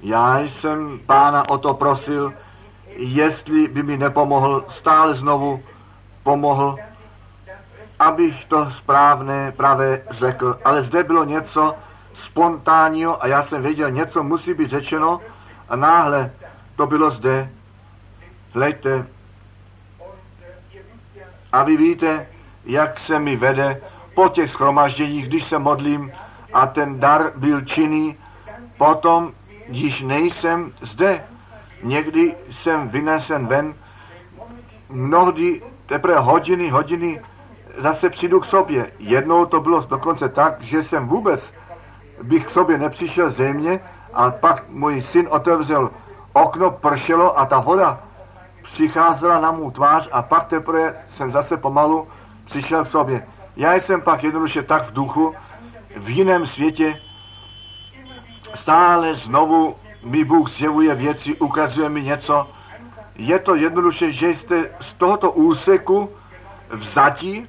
[0.00, 2.34] já jsem pána o to prosil,
[2.96, 5.62] jestli by mi nepomohl, stále znovu
[6.22, 6.76] pomohl,
[7.98, 10.58] abych to správné, pravé řekl.
[10.64, 11.74] Ale zde bylo něco
[12.26, 15.20] spontánního a já jsem věděl, něco musí být řečeno
[15.68, 16.30] a náhle
[16.76, 17.50] to bylo zde.
[18.54, 19.06] Hleďte,
[21.52, 22.26] a vy víte,
[22.64, 23.80] jak se mi vede
[24.14, 26.12] po těch schromažděních, když se modlím
[26.52, 28.16] a ten dar byl činný,
[28.78, 29.32] potom
[29.68, 31.24] již nejsem zde.
[31.82, 33.74] Někdy jsem vynesen ven,
[34.88, 37.20] mnohdy teprve hodiny, hodiny
[37.78, 38.92] zase přijdu k sobě.
[38.98, 41.40] Jednou to bylo dokonce tak, že jsem vůbec
[42.22, 43.80] bych k sobě nepřišel země
[44.14, 45.90] a pak můj syn otevřel
[46.32, 48.00] okno, pršelo a ta voda
[48.62, 52.08] přicházela na mou tvář a pak teprve jsem zase pomalu
[52.44, 53.26] přišel k sobě.
[53.56, 55.34] Já jsem pak jednoduše tak v duchu,
[55.96, 57.00] v jiném světě,
[58.62, 62.46] stále znovu mi Bůh zjevuje věci, ukazuje mi něco.
[63.16, 66.10] Je to jednoduše, že jste z tohoto úseku
[66.70, 67.46] vzatí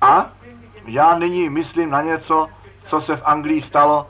[0.00, 0.26] a
[0.86, 2.48] já nyní myslím na něco,
[2.90, 4.06] co se v Anglii stalo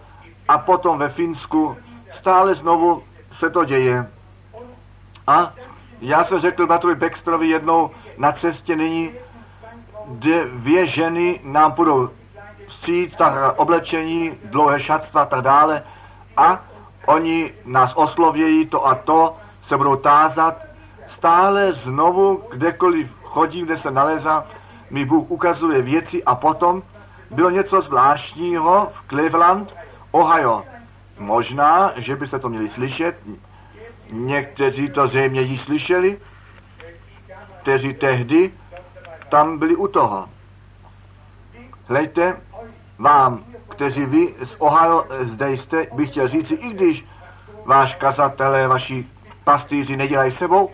[0.48, 1.76] a potom ve Finsku.
[2.20, 3.02] Stále znovu
[3.38, 4.06] se to děje.
[5.26, 5.52] A
[6.00, 9.10] já jsem řekl Batrovi Baxterovi jednou na cestě nyní,
[10.52, 12.10] dvě ženy nám budou
[12.68, 15.82] stříct, tak oblečení, dlouhé šatstva a tak dále.
[16.36, 16.60] A
[17.06, 19.36] oni nás oslovějí to a to,
[19.68, 20.56] se budou tázat,
[21.18, 24.44] stále znovu, kdekoliv chodím, kde se nalezá,
[24.90, 26.82] mi Bůh ukazuje věci a potom
[27.30, 29.74] bylo něco zvláštního v Cleveland,
[30.10, 30.64] Ohio.
[31.18, 33.16] Možná, že byste to měli slyšet,
[34.10, 36.18] někteří to zřejmě již slyšeli,
[37.62, 38.52] kteří tehdy
[39.30, 40.28] tam byli u toho.
[41.88, 42.40] Hlejte,
[42.98, 47.04] vám, kteří vy z Ohio zde jste, bych chtěl říci, i když
[47.64, 49.06] váš kazatelé, vaši
[49.44, 50.70] pastýři nedělají sebou,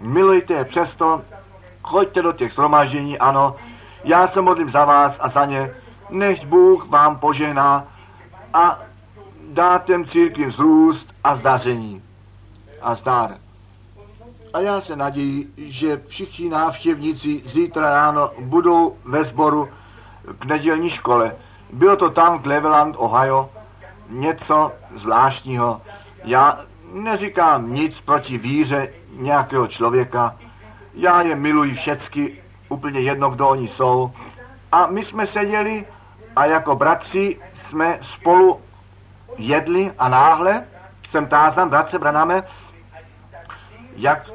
[0.00, 1.22] milujte je přesto,
[1.82, 3.56] choďte do těch shromáždění, ano,
[4.04, 5.74] já se modlím za vás a za ně,
[6.10, 7.84] než Bůh vám požená
[8.54, 8.78] a
[9.52, 12.02] dá těm církvím zrůst a zdaření
[12.82, 13.30] a zdar.
[14.52, 19.68] A já se naději, že všichni návštěvníci zítra ráno budou ve sboru
[20.38, 21.36] k nedělní škole.
[21.72, 23.50] Bylo to tam v Cleveland, Ohio,
[24.08, 25.80] něco zvláštního.
[26.24, 26.60] Já
[26.92, 30.36] neříkám nic proti víře nějakého člověka.
[30.94, 32.41] Já je miluji všecky,
[32.72, 34.12] úplně jedno, kdo oni jsou.
[34.72, 35.86] A my jsme seděli
[36.36, 38.60] a jako bratři jsme spolu
[39.38, 40.64] jedli a náhle
[41.10, 42.42] jsem tázan, bratře Braname,
[43.96, 44.30] jak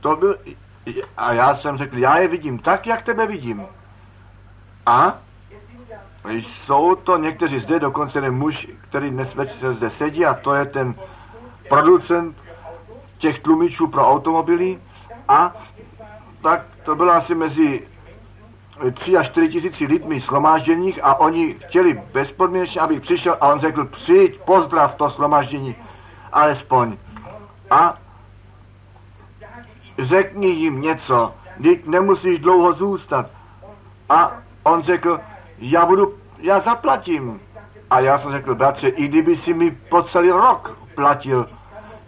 [0.00, 0.36] to byl,
[1.16, 3.66] a já jsem řekl, já je vidím tak, jak tebe vidím.
[4.86, 5.18] A
[6.64, 10.64] jsou to někteří zde, dokonce ten muž, který dnes večer zde sedí, a to je
[10.64, 10.94] ten
[11.68, 12.36] producent
[13.18, 14.78] těch tlumičů pro automobily.
[15.28, 15.54] A
[16.42, 17.82] tak to bylo asi mezi
[18.94, 23.84] 3 až 4 tisíci lidmi shromážděních a oni chtěli bezpodmínečně, abych přišel a on řekl,
[23.84, 25.76] přijď, pozdrav to shromáždění,
[26.32, 26.96] alespoň.
[27.70, 27.98] A
[29.98, 33.26] řekni jim něco, teď nemusíš dlouho zůstat.
[34.08, 35.20] A on řekl,
[35.58, 37.40] já budu, já zaplatím.
[37.90, 41.48] A já jsem řekl, bratře, i kdyby si mi po celý rok platil,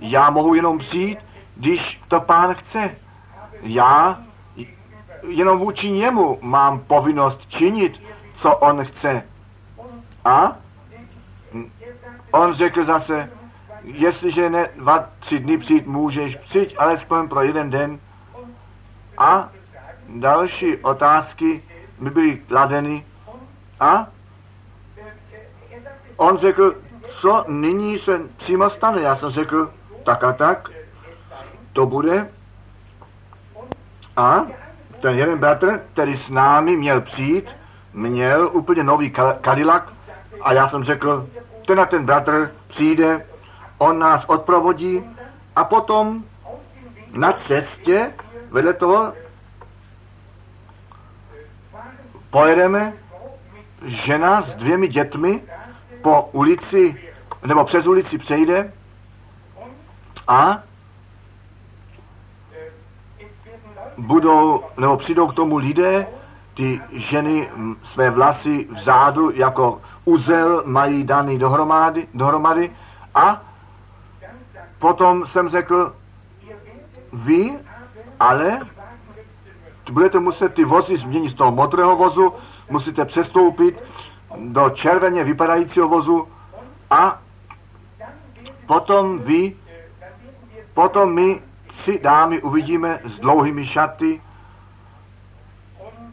[0.01, 1.19] já mohu jenom přijít,
[1.57, 2.97] když to pán chce.
[3.63, 4.21] Já
[5.29, 8.01] jenom vůči němu mám povinnost činit,
[8.41, 9.23] co on chce.
[10.25, 10.57] A
[12.33, 13.31] on řekl zase,
[13.83, 17.99] jestliže ne dva, tři dny přijít můžeš, přijď alespoň pro jeden den.
[19.19, 19.49] A
[20.09, 21.63] další otázky
[21.99, 23.07] mi byly kladeny.
[23.81, 24.07] A
[26.17, 26.75] on řekl,
[27.21, 29.03] co nyní se přímo stane.
[29.03, 29.73] Já jsem řekl,
[30.05, 30.71] tak a tak,
[31.73, 32.31] to bude.
[34.23, 34.47] A
[35.01, 37.47] ten jeden bratr, který s námi měl přijít,
[37.93, 39.13] měl úplně nový
[39.45, 39.83] Cadillac
[40.43, 41.29] a já jsem řekl,
[41.67, 43.27] ten a ten bratr přijde,
[43.79, 45.05] on nás odprovodí
[45.57, 46.25] a potom
[47.13, 48.13] na cestě
[48.51, 49.13] vedle toho
[52.31, 52.93] pojedeme
[53.85, 55.43] žena s dvěmi dětmi
[56.03, 57.11] po ulici,
[57.47, 58.73] nebo přes ulici přejde
[60.29, 60.63] a
[63.99, 66.07] budou, nebo přijdou k tomu lidé,
[66.55, 67.49] ty ženy
[67.93, 72.71] své vlasy vzadu jako uzel mají daný dohromady, dohromady.
[73.15, 73.43] A
[74.79, 75.95] potom jsem řekl,
[77.13, 77.59] vy
[78.21, 78.59] ale
[79.93, 82.35] budete muset ty vozy změnit z toho modrého vozu,
[82.71, 83.83] musíte přestoupit
[84.39, 86.29] do červeně vypadajícího vozu
[86.91, 87.21] a
[88.67, 89.57] potom vy,
[90.75, 91.43] potom my
[91.81, 94.21] tři dámy uvidíme s dlouhými šaty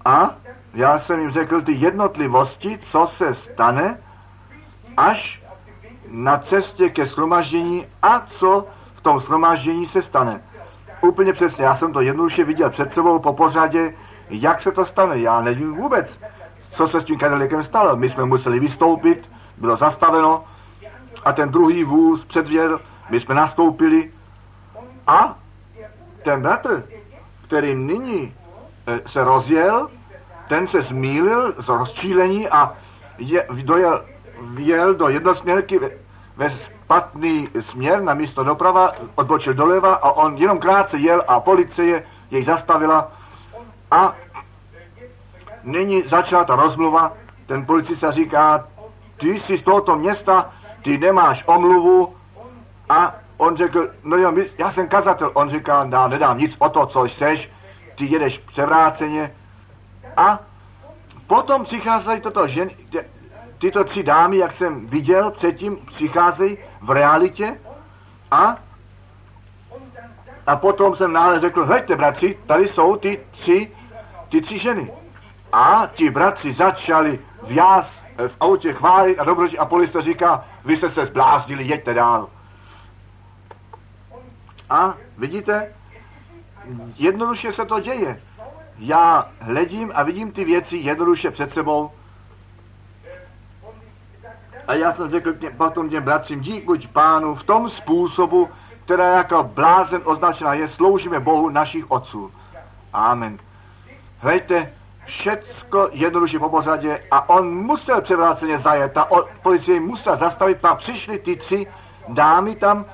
[0.06, 0.36] a
[0.74, 3.98] já jsem jim řekl ty jednotlivosti, co se stane,
[4.98, 5.44] až
[6.08, 10.42] na cestě ke shromaždění a co v tom shromaždění se stane.
[11.02, 13.94] Úplně přesně, já jsem to jednoduše viděl před sebou po pořadě,
[14.30, 15.20] jak se to stane.
[15.20, 16.08] Já nevím vůbec,
[16.72, 17.96] co se s tím kadelikem stalo.
[17.96, 20.44] My jsme museli vystoupit, bylo zastaveno
[21.26, 24.12] a ten druhý vůz předvěr, my jsme nastoupili
[25.08, 25.39] a
[26.24, 26.84] ten bratr,
[27.48, 28.36] který nyní
[28.88, 29.88] e, se rozjel,
[30.48, 32.74] ten se zmílil z rozčílení a
[33.18, 34.06] je, dojel,
[34.42, 35.90] vjel do jednosměrky ve,
[36.38, 42.04] ve špatný směr na místo doprava, odbočil doleva a on jenom krátce jel a policie
[42.32, 43.12] jej zastavila.
[43.92, 44.16] A
[45.64, 47.14] nyní začala ta rozmluva,
[47.48, 48.68] ten policista říká,
[49.20, 50.50] ty jsi z tohoto města,
[50.84, 52.16] ty nemáš omluvu.
[52.90, 55.32] A on řekl, no jo, já jsem kazatel.
[55.34, 57.50] On říká, já nedám nic o to, co jseš,
[57.98, 59.36] ty jedeš převráceně.
[60.18, 60.40] A
[61.28, 62.76] potom přicházejí toto ženy,
[63.60, 67.60] tyto tři dámy, jak jsem viděl předtím, přicházejí v realitě
[68.32, 68.58] a
[70.48, 73.72] a potom jsem náhle řekl, hejte bratři, tady jsou ty tři,
[74.30, 74.94] ty tři ženy.
[75.54, 77.86] A ti bratři začali v jas,
[78.28, 82.28] v autě chválit a dobročí a police říká, vy jste se zbláznili, jeďte dál.
[84.70, 85.74] A vidíte,
[86.96, 88.22] jednoduše se to děje.
[88.78, 91.92] Já hledím a vidím ty věci jednoduše před sebou.
[94.68, 98.50] A já jsem řekl těm, potom těm bratřím, dík buď pánu v tom způsobu,
[98.86, 102.32] která jako blázen označená je, sloužíme Bohu našich otců.
[102.94, 103.40] Amen.
[104.20, 104.74] Hlejte,
[105.06, 108.94] všecko jednoduše po pořadě a on musel převráceně zajet.
[108.94, 109.08] Ta
[109.44, 111.68] policie musela zastavit, a přišli ty tři
[112.08, 112.86] dámy tam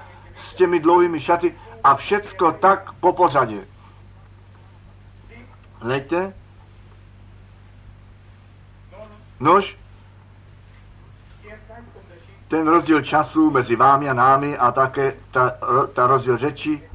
[0.49, 1.55] s těmi dlouhými šaty
[1.86, 3.67] a všecko tak po pořadě.
[5.79, 6.33] Hlejte.
[9.39, 9.77] Nož,
[12.47, 15.51] ten rozdíl času mezi vámi a námi a také ta,
[15.93, 16.89] ta rozdíl řeči.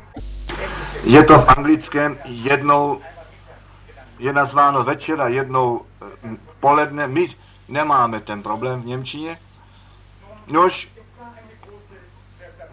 [1.02, 3.00] Je to v anglickém jednou
[4.18, 5.86] je nazváno večera, jednou
[6.22, 7.06] hm, poledne.
[7.06, 7.36] My
[7.68, 9.38] nemáme ten problém v Němčině.
[10.46, 10.88] Nož,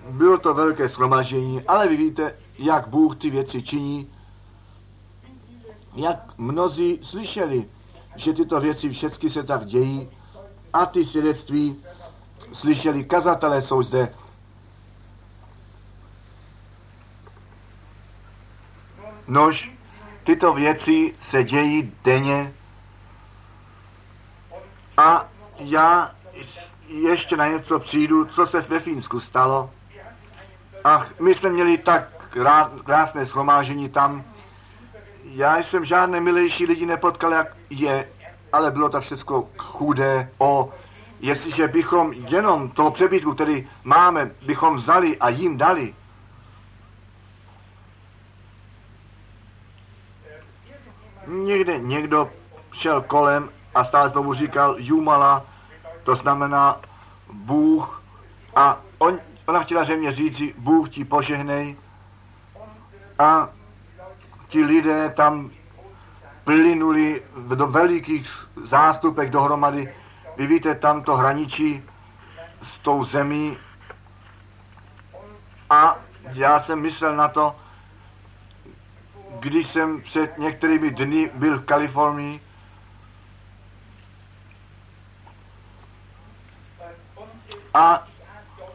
[0.10, 4.10] bylo to velké shromaždění, ale vy víte, jak Bůh ty věci činí,
[5.96, 7.70] jak mnozí slyšeli,
[8.16, 10.10] že tyto věci všechny se tak dějí
[10.74, 11.84] a ty svědectví
[12.54, 14.14] slyšeli, kazatelé jsou zde.
[19.28, 19.72] Nož,
[20.24, 22.54] tyto věci se dějí denně
[24.98, 25.26] a
[25.58, 26.16] já
[26.88, 29.70] ještě na něco přijdu, co se ve Fínsku stalo.
[30.84, 32.04] Ach, my jsme měli tak
[32.84, 34.24] krásné schromážení tam.
[35.24, 38.10] Já jsem žádné milejší lidi nepotkal, jak je,
[38.54, 40.30] ale bylo to všechno chudé.
[40.38, 40.74] O,
[41.20, 45.94] jestliže bychom jenom toho přebytku, který máme, bychom vzali a jim dali,
[51.28, 52.30] někde někdo
[52.74, 55.46] šel kolem a stále tomu říkal Jumala,
[56.04, 56.80] to znamená
[57.34, 58.04] Bůh
[58.56, 61.76] a on, ona chtěla mě říct, Bůh ti požehnej
[63.20, 63.50] a
[64.48, 65.52] ti lidé tam
[66.44, 67.24] plynuli
[67.56, 68.30] do velikých
[68.70, 69.94] zástupech dohromady.
[70.38, 71.84] Vy víte, tam to hraničí
[72.64, 73.58] s tou zemí
[75.70, 75.98] a
[76.34, 77.56] já jsem myslel na to,
[79.40, 82.42] když jsem před některými dny byl v Kalifornii,
[87.74, 88.08] a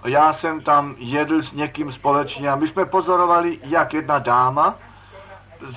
[0.05, 4.75] já jsem tam jedl s někým společně a my jsme pozorovali, jak jedna dáma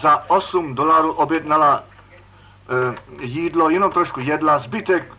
[0.02, 1.84] za 8 dolarů objednala
[3.20, 5.14] e, jídlo, jenom trošku jedla, zbytek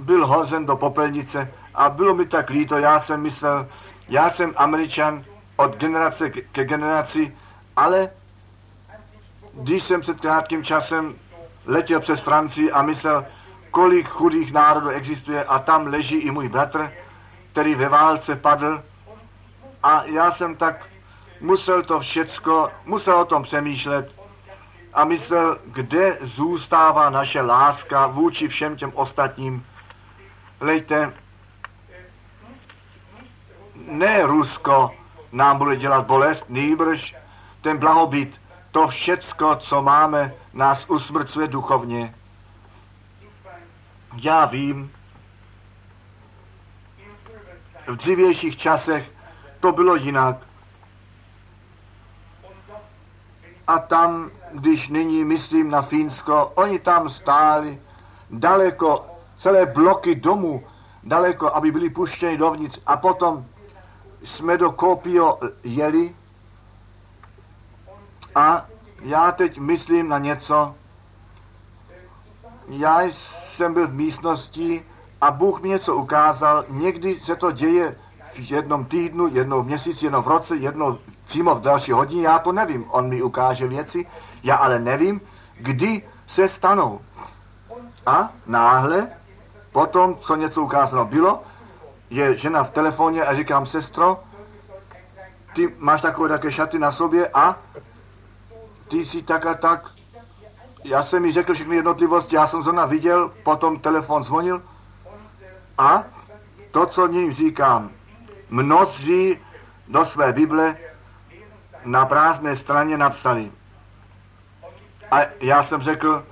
[0.00, 3.66] byl hozen do popelnice a bylo mi tak líto, já jsem myslel,
[4.08, 5.24] já jsem američan
[5.56, 7.36] od generace ke generaci,
[7.76, 8.10] ale
[9.52, 11.14] když jsem před krátkým časem
[11.66, 13.26] letěl přes Francii a myslel,
[13.70, 16.90] kolik chudých národů existuje a tam leží i můj bratr,
[17.58, 18.82] který ve válce padl
[19.82, 20.86] a já jsem tak
[21.40, 24.12] musel to všecko, musel o tom přemýšlet
[24.94, 29.66] a myslel, kde zůstává naše láska vůči všem těm ostatním.
[30.60, 31.12] Lejte,
[33.74, 34.94] ne Rusko
[35.32, 37.14] nám bude dělat bolest, nýbrž
[37.62, 38.34] ten blahobyt,
[38.70, 42.14] to všecko, co máme, nás usmrcuje duchovně.
[44.16, 44.92] Já vím,
[47.88, 49.10] v dřívějších časech
[49.60, 50.36] to bylo jinak.
[53.66, 57.80] A tam, když nyní myslím na Fínsko, oni tam stáli
[58.30, 59.06] daleko,
[59.42, 60.64] celé bloky domů,
[61.04, 62.80] daleko, aby byli puštěni dovnitř.
[62.86, 63.46] A potom
[64.24, 66.14] jsme do Kopio jeli
[68.34, 68.66] a
[69.02, 70.74] já teď myslím na něco.
[72.68, 73.00] Já
[73.56, 74.84] jsem byl v místnosti
[75.20, 76.64] a Bůh mi něco ukázal.
[76.68, 77.96] Někdy se to děje
[78.34, 80.98] v jednom týdnu, jednou v měsíci, jednou v roce, jednou
[81.28, 82.22] přímo v další hodině.
[82.22, 82.84] Já to nevím.
[82.90, 84.06] On mi ukáže věci.
[84.42, 85.20] Já ale nevím,
[85.60, 86.02] kdy
[86.34, 87.00] se stanou.
[88.06, 89.08] A náhle,
[89.72, 91.42] potom, co něco ukázalo bylo,
[92.10, 94.20] je žena v telefoně a říkám, sestro,
[95.54, 97.56] ty máš takové také šaty na sobě a
[98.90, 99.86] ty jsi tak a tak.
[100.84, 104.62] Já jsem mi řekl všechny jednotlivosti, já jsem zrovna viděl, potom telefon zvonil
[105.78, 106.04] a
[106.70, 107.90] to, co ním říkám,
[108.50, 109.38] mnozí
[109.88, 110.76] do své Bible
[111.84, 113.52] na prázdné straně napsali.
[115.10, 116.24] A já jsem řekl,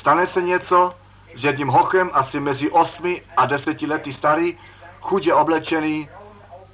[0.00, 0.94] stane se něco
[1.36, 4.58] s jedním hochem asi mezi osmi a deseti lety starý,
[5.00, 6.08] chudě oblečený,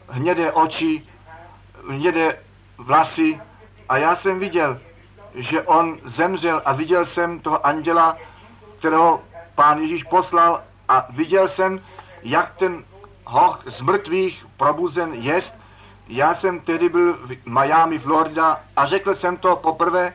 [0.09, 1.07] hnědé oči,
[1.91, 2.39] hnědé
[2.79, 3.41] vlasy
[3.89, 4.81] a já jsem viděl,
[5.35, 8.17] že on zemřel a viděl jsem toho anděla,
[8.79, 9.23] kterého
[9.55, 11.81] pán Ježíš poslal a viděl jsem,
[12.23, 12.85] jak ten
[13.25, 15.53] hoch z mrtvých probuzen jest.
[16.09, 20.13] Já jsem tedy byl v Miami, Florida a řekl jsem to poprvé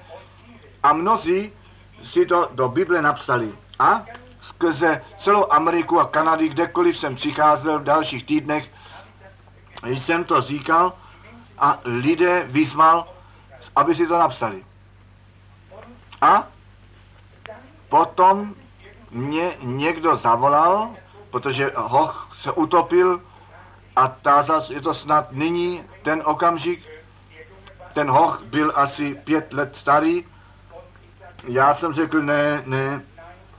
[0.84, 1.52] A mnozí
[2.14, 3.54] si to do Bible napsali.
[3.80, 4.06] A
[4.50, 8.70] skrze celou Ameriku a Kanady, kdekoliv jsem přicházel v dalších týdnech,
[9.84, 10.94] jsem to říkal
[11.60, 13.08] a lidé vyzval,
[13.76, 14.64] aby si to napsali.
[16.22, 16.48] A
[17.90, 18.56] potom
[19.12, 20.96] mě někdo zavolal,
[21.36, 23.22] protože hoch se utopil
[23.96, 26.84] a tázal, je to snad nyní ten okamžik,
[27.94, 30.26] ten hoch byl asi pět let starý.
[31.48, 33.02] Já jsem řekl, ne, ne,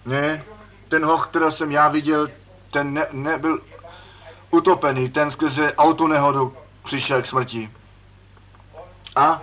[0.07, 0.45] ne,
[0.89, 2.29] ten hoch, který jsem já viděl,
[2.73, 3.61] ten ne, nebyl
[4.51, 7.71] utopený, ten skrze autonehodu přišel k smrti.
[9.17, 9.41] A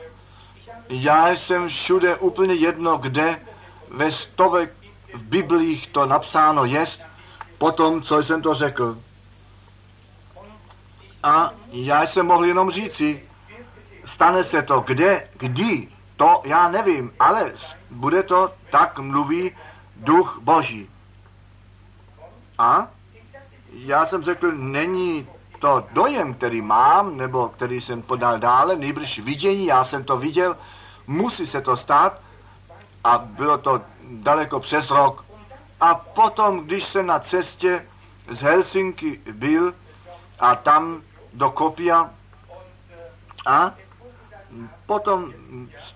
[0.90, 3.40] já jsem všude úplně jedno, kde
[3.92, 4.74] ve stovek
[5.14, 7.13] v Biblích to napsáno jest,
[7.64, 8.98] potom, co jsem to řekl.
[11.24, 13.24] A já jsem mohl jenom říci,
[14.16, 15.88] stane se to kde, kdy,
[16.18, 17.54] to já nevím, ale
[17.92, 19.56] bude to, tak mluví
[19.96, 20.90] duch Boží.
[22.58, 22.88] A
[23.72, 25.28] já jsem řekl, není
[25.60, 30.58] to dojem, který mám, nebo který jsem podal dále, nejbrž vidění, já jsem to viděl,
[31.08, 32.20] musí se to stát
[33.04, 35.33] a bylo to daleko přes rok.
[35.84, 37.88] A potom, když jsem na cestě
[38.32, 39.74] z Helsinky byl
[40.40, 41.02] a tam
[41.34, 42.10] do Kopia
[43.48, 43.72] a
[44.86, 45.34] potom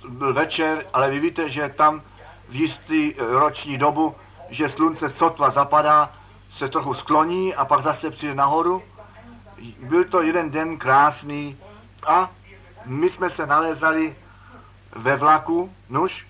[0.10, 2.02] byl večer, ale vy víte, že tam
[2.50, 4.16] v jistý roční dobu,
[4.50, 6.12] že slunce sotva zapadá,
[6.58, 8.84] se trochu skloní a pak zase přijde nahoru.
[9.80, 11.58] Byl to jeden den krásný
[12.08, 12.32] a
[12.86, 14.16] my jsme se nalézali
[14.96, 16.27] ve vlaku, nuž,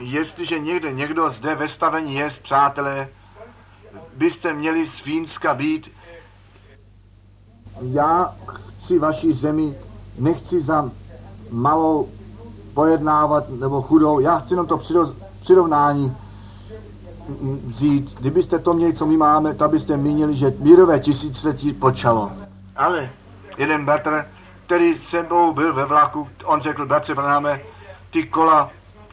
[0.00, 3.08] jestliže někde někdo zde ve stavení je, přátelé,
[4.16, 5.90] byste měli z Fínska být.
[7.82, 9.74] Já chci vaší zemi,
[10.18, 10.90] nechci za
[11.50, 12.08] malou
[12.74, 14.80] pojednávat nebo chudou, já chci jenom to
[15.42, 16.16] přirovnání
[17.66, 18.20] vzít.
[18.20, 22.30] Kdybyste to měli, co my máme, tak byste měli, že mírové tisíciletí počalo.
[22.76, 23.10] Ale
[23.58, 24.26] jeden bratr,
[24.66, 27.14] který se mnou byl ve vlaku, on řekl, bratře
[28.10, 28.70] ty kola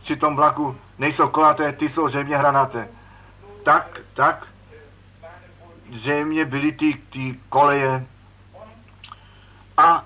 [0.07, 2.87] při tom vlaku nejsou kolaté, ty jsou zřejmě hranaté.
[3.63, 4.47] Tak, tak,
[5.91, 8.05] zřejmě byly ty, ty koleje.
[9.77, 10.05] A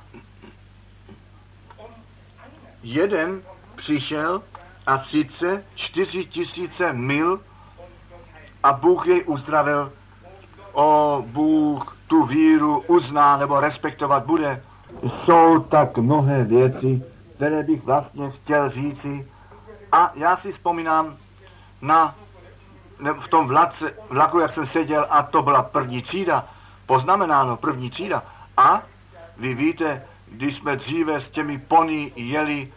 [2.84, 3.42] jeden
[3.76, 4.44] přišel
[4.88, 7.40] a sice čtyři tisíce mil
[8.64, 9.92] a Bůh jej uzdravil.
[10.74, 14.64] O, Bůh tu víru uzná nebo respektovat bude.
[15.26, 17.04] Jsou tak mnohé věci,
[17.36, 19.28] které bych vlastně chtěl říci.
[19.92, 21.18] A já si vzpomínám
[21.82, 22.16] na
[23.22, 26.48] v tom vlace, vlaku, jak jsem seděl, a to byla první třída,
[26.86, 28.24] poznamenáno první třída.
[28.58, 28.82] A
[29.38, 32.74] vy víte, když jsme dříve s těmi pony jeli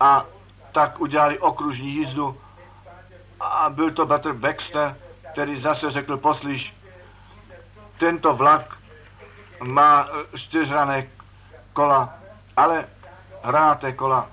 [0.00, 0.24] a
[0.72, 2.36] tak udělali okružní jízdu
[3.40, 4.96] a byl to Bratr Baxter,
[5.32, 6.74] který zase řekl, poslyš,
[7.98, 8.78] tento vlak
[9.62, 11.06] má eh, čtyřrané
[11.72, 12.14] kola,
[12.56, 12.84] ale
[13.42, 14.28] hráté kola,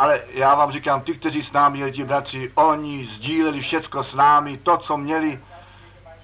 [0.00, 4.58] ale já vám říkám, ty, kteří s námi jeli, bratři, oni sdíleli všecko s námi,
[4.58, 5.40] to, co měli,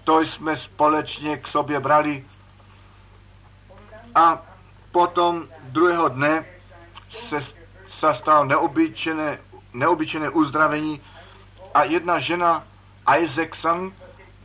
[0.04, 2.24] to jsme společně k sobě brali.
[4.14, 4.42] A
[4.92, 6.44] potom druhého dne
[7.28, 7.46] se,
[8.00, 9.38] se stalo neobyčené,
[9.72, 11.00] neobyčené uzdravení
[11.74, 12.64] a jedna žena,
[13.18, 13.92] Isaacson,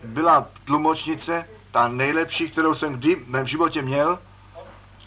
[0.03, 4.19] byla tlumočnice, ta nejlepší, kterou jsem kdy v mém životě měl.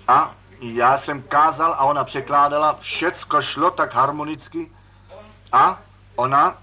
[0.08, 0.34] A
[0.72, 4.72] já jsem kázal a ona překládala, všecko šlo tak harmonicky.
[5.52, 5.78] A
[6.16, 6.56] ona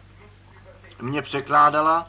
[1.02, 2.08] mě překládala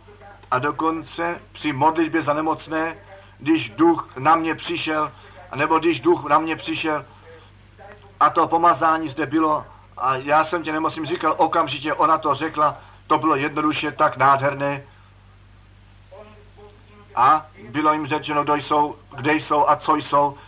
[0.51, 2.97] a dokonce při modlitbě za nemocné,
[3.39, 5.13] když duch na mě přišel,
[5.55, 7.05] nebo když duch na mě přišel
[8.21, 9.65] a to pomazání zde bylo
[9.97, 12.77] a já jsem tě nemocím říkal, okamžitě ona to řekla,
[13.07, 14.83] to bylo jednoduše tak nádherné,
[17.15, 20.39] a bylo jim řečeno, kdo jsou, kde jsou a co jsou.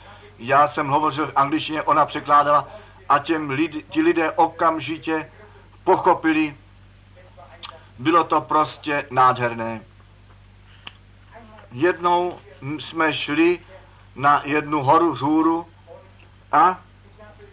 [0.44, 2.68] Já jsem hovořil v angličtině, ona překládala
[3.08, 5.30] a těm lidi, ti lidé okamžitě
[5.84, 6.56] pochopili,
[7.98, 9.80] bylo to prostě nádherné.
[11.72, 12.38] Jednou
[12.78, 13.60] jsme šli
[14.16, 15.66] na jednu horu z hůru
[16.52, 16.80] a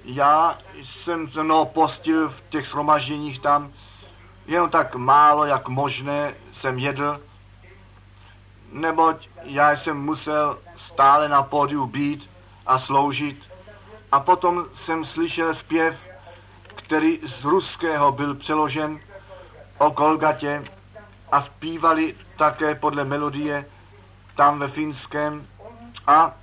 [0.04, 0.58] já
[1.04, 3.72] jsem se mnou postil v těch shromažděních tam,
[4.48, 7.20] jenom tak málo, jak možné jsem jedl.
[8.72, 10.60] Neboť já jsem musel
[10.94, 12.31] stále na pódiu být
[12.66, 13.44] a sloužit.
[14.12, 15.96] A potom jsem slyšel zpěv,
[16.76, 19.00] který z ruského byl přeložen
[19.78, 20.64] o Golgatě
[21.32, 23.66] a zpívali také podle melodie
[24.36, 25.48] tam ve finském.
[26.08, 26.34] A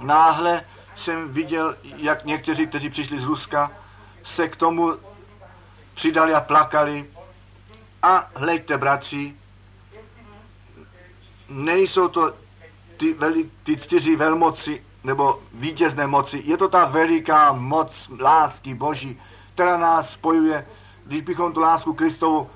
[0.00, 0.64] náhle
[1.04, 3.70] jsem viděl, jak někteří, kteří přišli z Ruska,
[4.34, 4.92] se k tomu
[5.94, 7.10] přidali a plakali
[8.02, 9.34] A hleďte, bratři,
[11.48, 12.34] nejsou to
[12.96, 16.42] ty, veli, ty čtyři velmoci nebo vítězné moci.
[16.44, 19.20] Je to ta veliká moc lásky Boží,
[19.54, 20.66] která nás spojuje,
[21.06, 22.50] když bychom tu lásku Kristovu,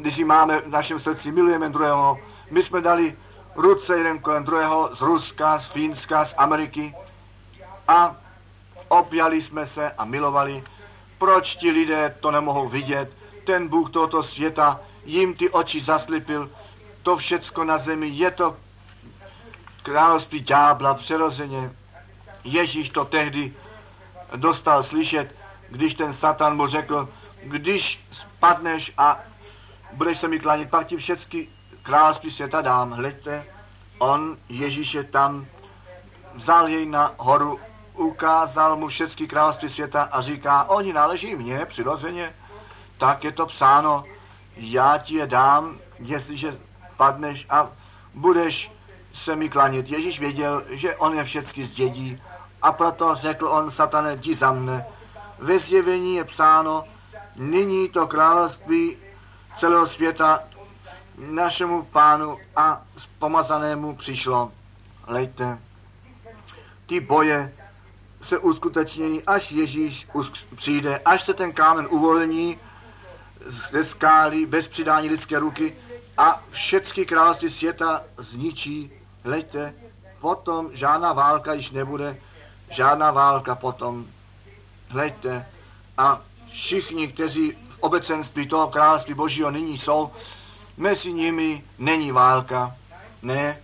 [0.00, 2.18] když ji máme v našem srdci, milujeme druhého.
[2.50, 3.16] My jsme dali
[3.56, 6.94] ruce jeden kolem druhého z Ruska, z Fínska, z Ameriky
[7.88, 8.16] a
[8.88, 10.64] objali jsme se a milovali.
[11.18, 13.12] Proč ti lidé to nemohou vidět?
[13.46, 16.50] Ten Bůh tohoto světa jim ty oči zaslipil.
[17.02, 18.56] To všecko na zemi je to
[19.84, 21.70] království ďábla přirozeně.
[22.44, 23.52] Ježíš to tehdy
[24.36, 25.34] dostal slyšet,
[25.70, 27.08] když ten Satan mu řekl,
[27.42, 29.18] když spadneš a
[29.92, 31.48] budeš se mi klanit, pak ti všechny
[31.82, 32.90] království světa dám.
[32.90, 33.44] Hleďte,
[33.98, 35.46] on, Ježíš je tam,
[36.34, 37.60] vzal jej na horu,
[37.94, 42.34] ukázal mu všechny království světa a říká, oni náleží mně přirozeně,
[42.98, 44.04] tak je to psáno,
[44.56, 46.58] já ti je dám, jestliže
[46.96, 47.68] padneš a
[48.14, 48.70] budeš
[49.24, 49.90] se mi klanit.
[49.90, 52.22] Ježíš věděl, že on je všechny zdědí
[52.62, 54.86] a proto řekl on, satane, jdi za mne.
[55.38, 56.84] Ve zjevení je psáno,
[57.36, 58.96] nyní to království
[59.60, 60.42] celého světa
[61.18, 62.82] našemu pánu a
[63.18, 64.52] pomazanému přišlo.
[65.06, 65.58] Lejte,
[66.86, 67.52] ty boje
[68.28, 70.06] se uskuteční, až Ježíš
[70.56, 72.58] přijde, až se ten kámen uvolní
[73.72, 75.76] ze skály bez přidání lidské ruky
[76.16, 78.92] a všechny království světa zničí.
[79.24, 79.74] Hleďte,
[80.20, 82.16] potom žádná válka již nebude,
[82.70, 84.06] žádná válka potom.
[84.88, 85.46] Hleďte,
[85.98, 86.20] a
[86.52, 90.10] všichni, kteří v obecenství toho království božího nyní jsou,
[90.76, 92.76] mezi nimi není válka.
[93.22, 93.60] Ne.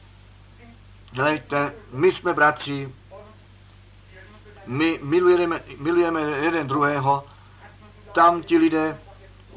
[1.13, 2.95] Hleďte, my jsme bratři,
[4.67, 7.25] my milujeme, milujeme jeden druhého,
[8.15, 8.99] tam ti lidé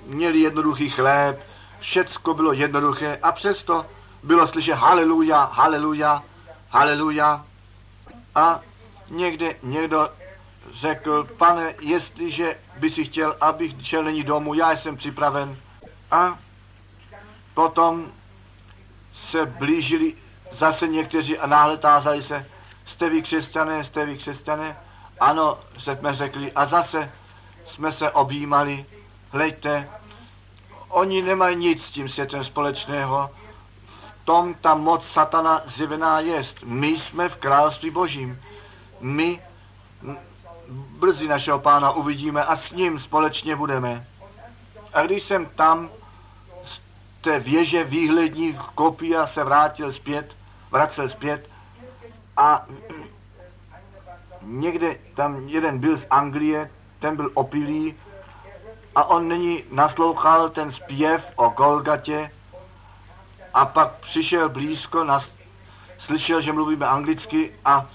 [0.06, 1.44] měli jednoduchý chléb,
[1.80, 3.86] všecko bylo jednoduché a přesto
[4.24, 6.24] bylo slyšet haleluja, haleluja,
[6.70, 7.46] haleluja.
[8.36, 8.60] A
[9.10, 10.10] někde někdo
[10.82, 15.58] řekl, pane, jestliže by si chtěl, abych šel není domů, já jsem připraven.
[16.12, 16.40] A
[17.54, 18.12] potom
[19.32, 20.14] se blížili
[20.60, 22.46] zase někteří a náhle tázali se,
[22.86, 24.78] jste vy křesťané, jste vy křesťané?
[25.20, 27.12] Ano, jsme řekli a zase
[27.68, 28.86] jsme se objímali,
[29.32, 29.90] hleďte,
[30.90, 33.30] oni nemají nic s tím světem společného,
[34.24, 36.64] tom ta moc satana zjevená jest.
[36.64, 38.42] My jsme v království božím.
[39.02, 39.42] My
[41.00, 44.08] brzy našeho pána uvidíme a s ním společně budeme.
[44.94, 45.90] A když jsem tam
[46.66, 46.82] z
[47.22, 50.36] té věže výhlední kopia se vrátil zpět,
[50.72, 51.50] vracel zpět
[52.38, 52.66] a
[54.42, 56.70] někde tam jeden byl z Anglie,
[57.00, 57.96] ten byl opilý
[58.96, 62.32] a on není naslouchal ten zpěv o Golgatě
[63.54, 65.24] a pak přišel blízko, nas,
[66.06, 67.86] slyšel, že mluvíme anglicky a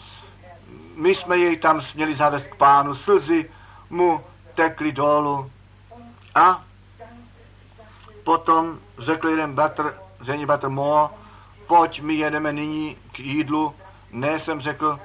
[0.97, 3.51] my jsme jej tam směli zavést k pánu, slzy
[3.91, 5.51] mu tekly dolů.
[6.35, 6.63] A
[8.25, 9.95] potom řekl jeden bratr,
[10.27, 11.11] Zení bratr Mo,
[11.67, 13.75] pojď, my jedeme nyní k jídlu.
[14.13, 15.01] Ne, jsem řekl,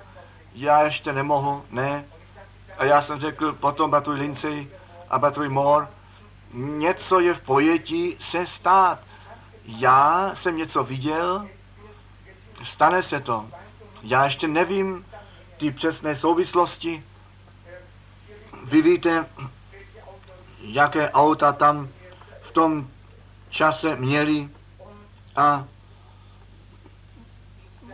[0.53, 2.05] já ještě nemohu, ne.
[2.77, 4.67] A já jsem řekl potom bratru Lindsay
[5.09, 5.87] a bratru Moore,
[6.53, 8.99] něco je v pojetí se stát.
[9.65, 11.47] Já jsem něco viděl,
[12.73, 13.45] stane se to.
[14.01, 15.05] Já ještě nevím,
[15.57, 17.03] ty přesné souvislosti.
[18.63, 19.25] Vy víte,
[20.59, 21.89] jaké auta tam
[22.49, 22.87] v tom
[23.49, 24.49] čase měli
[25.35, 25.65] a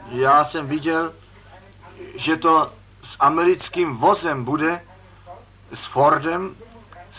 [0.09, 1.13] já jsem viděl,
[2.15, 4.82] že to s americkým vozem bude,
[5.74, 6.55] s Fordem,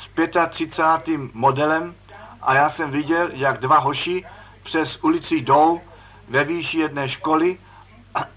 [0.02, 1.34] s 35.
[1.34, 1.94] modelem
[2.42, 4.24] a já jsem viděl, jak dva hoši
[4.70, 5.80] přes ulici jdou
[6.28, 7.58] ve výši jedné školy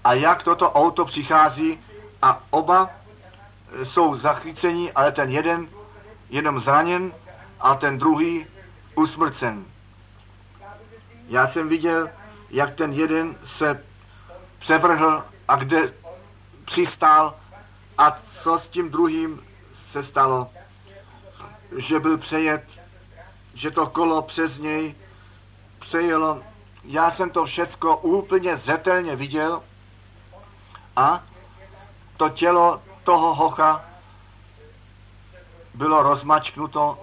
[0.04, 1.78] a, jak toto auto přichází
[2.22, 2.90] a oba
[3.84, 5.68] jsou zachyceni, ale ten jeden
[6.30, 7.12] jenom zraněn
[7.60, 8.46] a ten druhý
[8.94, 9.64] usmrcen.
[11.28, 12.08] Já jsem viděl,
[12.50, 13.84] jak ten jeden se
[14.58, 15.92] převrhl a kde
[16.66, 17.34] přistál
[17.98, 19.42] a co s tím druhým
[19.92, 20.50] se stalo.
[21.88, 22.64] Že byl přejet,
[23.54, 24.94] že to kolo přes něj
[25.84, 26.42] přejelo.
[26.84, 29.62] Já jsem to všecko úplně zetelně viděl.
[30.96, 31.22] A
[32.16, 33.84] to tělo toho hocha
[35.74, 36.98] bylo rozmačknuto.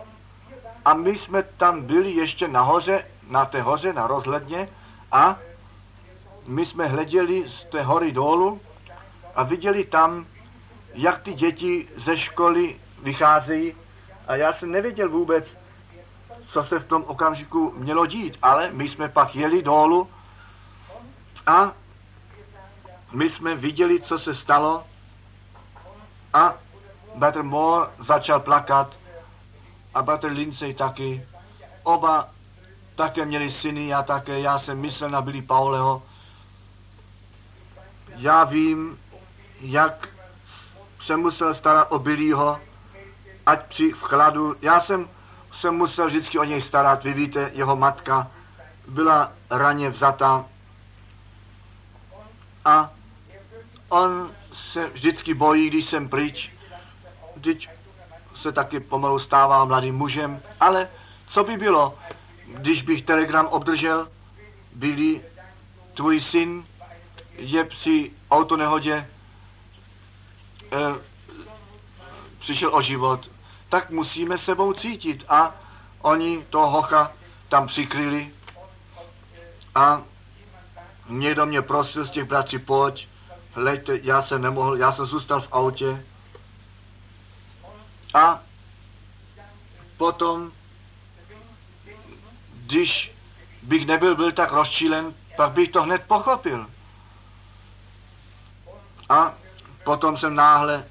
[0.85, 4.69] A my jsme tam byli ještě nahoře, na té hoře, na rozhledně.
[5.11, 5.37] A
[6.47, 8.61] my jsme hleděli z té hory dolů
[9.35, 10.25] a viděli tam,
[10.93, 13.75] jak ty děti ze školy vycházejí.
[14.27, 15.45] A já jsem nevěděl vůbec,
[16.53, 20.09] co se v tom okamžiku mělo dít, ale my jsme pak jeli dolů
[21.47, 21.71] a
[23.11, 24.83] my jsme viděli, co se stalo
[26.33, 26.53] a
[27.15, 28.95] Bratr Moore začal plakat
[29.93, 31.27] a Bratr Lindsay taky.
[31.83, 32.29] Oba
[32.95, 36.03] také měli syny, já také, já jsem myslel na Billy Pauleho.
[38.15, 38.99] Já vím,
[39.61, 40.07] jak
[41.05, 42.59] jsem musel starat o Billyho,
[43.45, 45.09] ať při vkladu, já jsem
[45.61, 48.31] se musel vždycky o něj starat, vy víte, jeho matka
[48.87, 50.45] byla raně vzata
[52.65, 52.89] a
[53.89, 54.31] on
[54.71, 56.51] se vždycky bojí, když jsem pryč,
[57.35, 57.69] když
[58.41, 60.89] se taky pomalu stává mladým mužem, ale
[61.33, 61.97] co by bylo,
[62.47, 64.07] když bych telegram obdržel,
[64.75, 65.21] byli
[65.93, 66.65] tvůj syn
[67.35, 69.07] je při autonehodě e,
[72.39, 73.29] přišel o život,
[73.71, 75.23] tak musíme sebou cítit.
[75.29, 75.55] A
[76.01, 77.11] oni toho hocha
[77.49, 78.33] tam přikryli
[79.75, 80.01] a
[81.09, 83.07] někdo mě prosil z těch bratří, pojď,
[83.53, 86.05] hleďte, já jsem nemohl, já jsem zůstal v autě.
[88.13, 88.39] A
[89.97, 90.51] potom,
[92.53, 93.11] když
[93.61, 96.67] bych nebyl byl tak rozčílen, pak bych to hned pochopil.
[99.09, 99.33] A
[99.83, 100.85] potom jsem náhle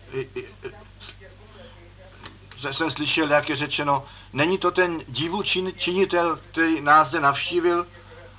[2.63, 7.87] jsem slyšel, jak je řečeno, není to ten divu čin, činitel, který nás zde navštívil,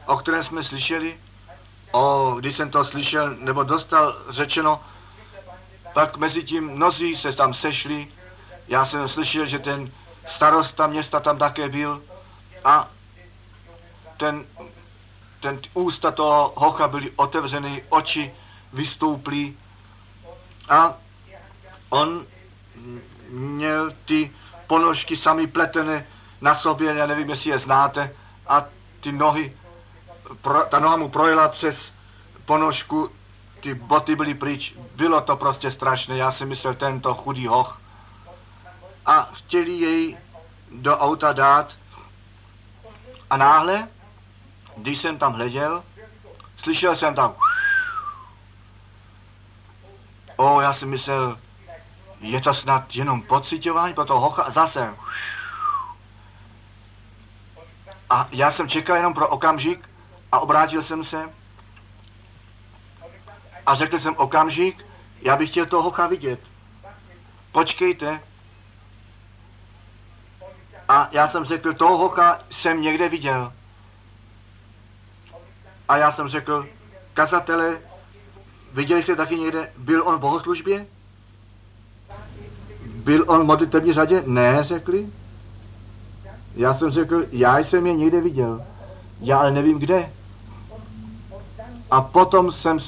[0.06, 1.18] o kterém jsme slyšeli?
[1.92, 4.82] O, když jsem to slyšel, nebo dostal řečeno,
[5.94, 8.08] tak mezi tím mnozí se tam sešli.
[8.68, 9.92] Já jsem slyšel, že ten
[10.36, 12.04] starosta města tam také byl
[12.64, 12.90] a
[14.18, 14.46] ten,
[15.40, 18.34] ten ústa toho hocha byly otevřeny, oči
[18.74, 19.58] vystouplí
[20.70, 20.98] a
[21.90, 22.26] on
[23.32, 24.32] měl ty
[24.68, 26.08] ponožky sami pletené
[26.42, 28.16] na sobě, já nevím, jestli je znáte,
[28.48, 28.66] a
[29.02, 29.58] ty nohy,
[30.42, 31.76] pro, ta noha mu projela přes
[32.46, 33.10] ponožku,
[33.62, 37.82] ty boty byly pryč, bylo to prostě strašné, já si myslel tento chudý hoch.
[39.06, 40.18] A chtěli jej
[40.72, 41.74] do auta dát.
[43.30, 43.88] A náhle,
[44.78, 45.84] když jsem tam hleděl,
[46.64, 47.36] slyšel jsem tam.
[50.36, 51.38] O, já si myslel,
[52.22, 54.96] je to snad jenom pocitování pro toho hocha a zase.
[58.10, 59.90] A já jsem čekal jenom pro okamžik
[60.32, 61.30] a obrátil jsem se
[63.66, 64.86] a řekl jsem okamžik,
[65.22, 66.40] já bych chtěl toho hocha vidět.
[67.52, 68.20] Počkejte.
[70.88, 73.54] A já jsem řekl, toho hocha jsem někde viděl.
[75.88, 76.68] A já jsem řekl,
[77.14, 77.80] kazatele,
[78.74, 80.88] viděli jste taky někde, byl on v bohoslužbě?
[83.04, 84.24] Byl on v modlitební řadě?
[84.26, 85.08] Ne, řekli.
[86.56, 88.62] Já jsem řekl, já jsem je někde viděl.
[89.22, 90.10] Já ale nevím kde.
[91.92, 92.80] A potom jsem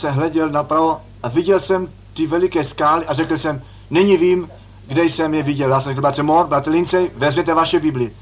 [0.00, 4.48] se hleděl napravo a viděl jsem ty veliké skály a řekl jsem, nyní vím,
[4.86, 5.70] kde jsem je viděl.
[5.70, 8.12] Já jsem řekl, bratře Mor, bratře Lincej, vezměte vaše Bibli.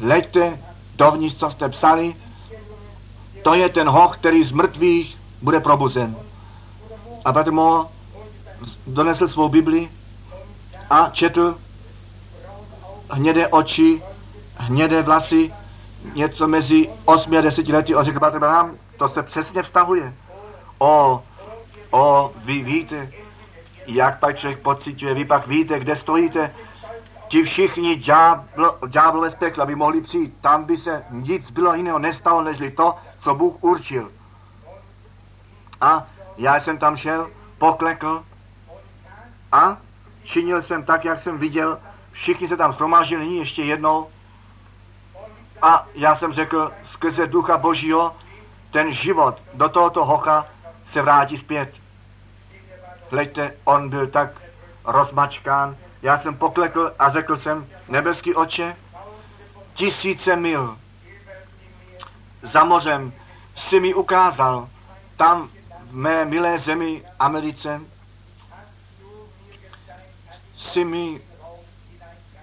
[0.00, 0.58] Leďte
[0.96, 2.14] dovnitř, co jste psali.
[3.42, 6.16] To je ten hoch, který z mrtvých bude probuzen.
[7.24, 7.86] A bratr Mor
[8.86, 9.88] donesl svou Bibli
[10.90, 11.58] a četl
[13.10, 14.02] hnědé oči,
[14.56, 15.54] hnědé vlasy,
[16.14, 17.94] něco mezi 8 a 10 lety.
[17.94, 20.14] On řekl, Bratr Branham, to se přesně vztahuje.
[20.78, 21.22] O,
[21.90, 23.10] o, vy víte,
[23.86, 26.54] jak pak člověk pocituje, vy pak víte, kde stojíte.
[27.28, 30.34] Ti všichni ďáblo, ďáblové z pekla by mohli přijít.
[30.40, 34.10] Tam by se nic bylo jiného nestalo, než to, co Bůh určil.
[35.80, 36.06] A
[36.36, 38.22] já jsem tam šel, poklekl
[39.52, 39.76] a
[40.24, 41.78] činil jsem tak, jak jsem viděl,
[42.12, 44.08] všichni se tam shromáždili nyní ještě jednou
[45.62, 48.16] a já jsem řekl, skrze ducha božího,
[48.70, 50.46] ten život do tohoto hocha
[50.92, 51.74] se vrátí zpět.
[53.10, 54.30] Hleďte, on byl tak
[54.84, 55.76] rozmačkán.
[56.02, 58.76] Já jsem poklekl a řekl jsem, nebeský oče,
[59.74, 60.76] tisíce mil
[62.52, 63.12] za mořem
[63.68, 64.68] si mi ukázal,
[65.16, 65.48] tam
[65.90, 67.80] v mé milé zemi Americe,
[70.74, 71.20] si mi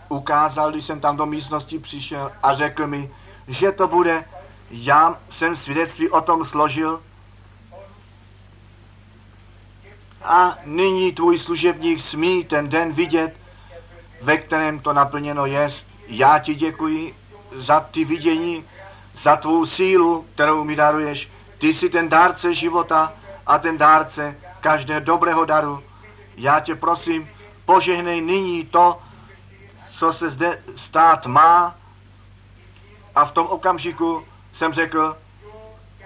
[0.10, 3.12] ukázal, když jsem tam do místnosti přišel a řekl mi,
[3.48, 4.24] že to bude,
[4.72, 7.02] já jsem svědectví o tom složil
[10.24, 13.36] a nyní tvůj služebník smí ten den vidět,
[14.22, 15.74] ve kterém to naplněno je.
[16.08, 17.16] Já ti děkuji
[17.68, 18.64] za ty vidění,
[19.24, 21.30] za tvou sílu, kterou mi daruješ.
[21.58, 23.14] Ty jsi ten dárce života
[23.46, 25.84] a ten dárce každého dobrého daru.
[26.38, 27.30] Já tě prosím,
[27.72, 28.99] požehnej nyní to,
[29.99, 31.76] co se zde stát má
[33.15, 34.24] A v tom okamžiku
[34.57, 35.17] jsem řekl,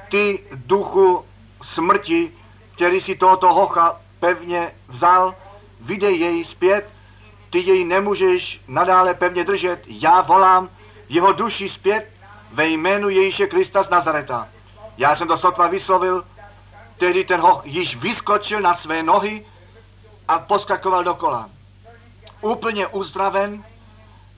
[0.10, 1.26] ty duchu
[1.74, 2.32] smrti,
[2.76, 5.36] který si tohoto hocha pevně vzal,
[5.82, 6.90] vydej jej zpět,
[7.50, 10.70] ty jej nemůžeš nadále pevně držet, já volám
[11.10, 12.10] jeho duši zpět
[12.52, 14.48] ve jménu Ježíše Krista z Nazareta.
[14.98, 16.26] Já jsem to sotva vyslovil,
[16.98, 19.46] tehdy ten hoch již vyskočil na své nohy
[20.28, 21.55] a poskakoval dokola.
[22.46, 23.64] Úplně uzdraven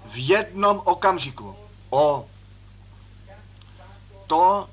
[0.05, 1.55] v jednom okamžiku.
[1.89, 2.25] O,
[4.27, 4.69] to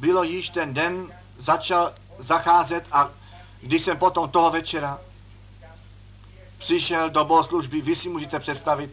[0.00, 3.10] bylo již ten den, začal zacházet a
[3.60, 4.98] když jsem potom toho večera
[6.58, 8.90] přišel do bohoslužby, vy si můžete představit,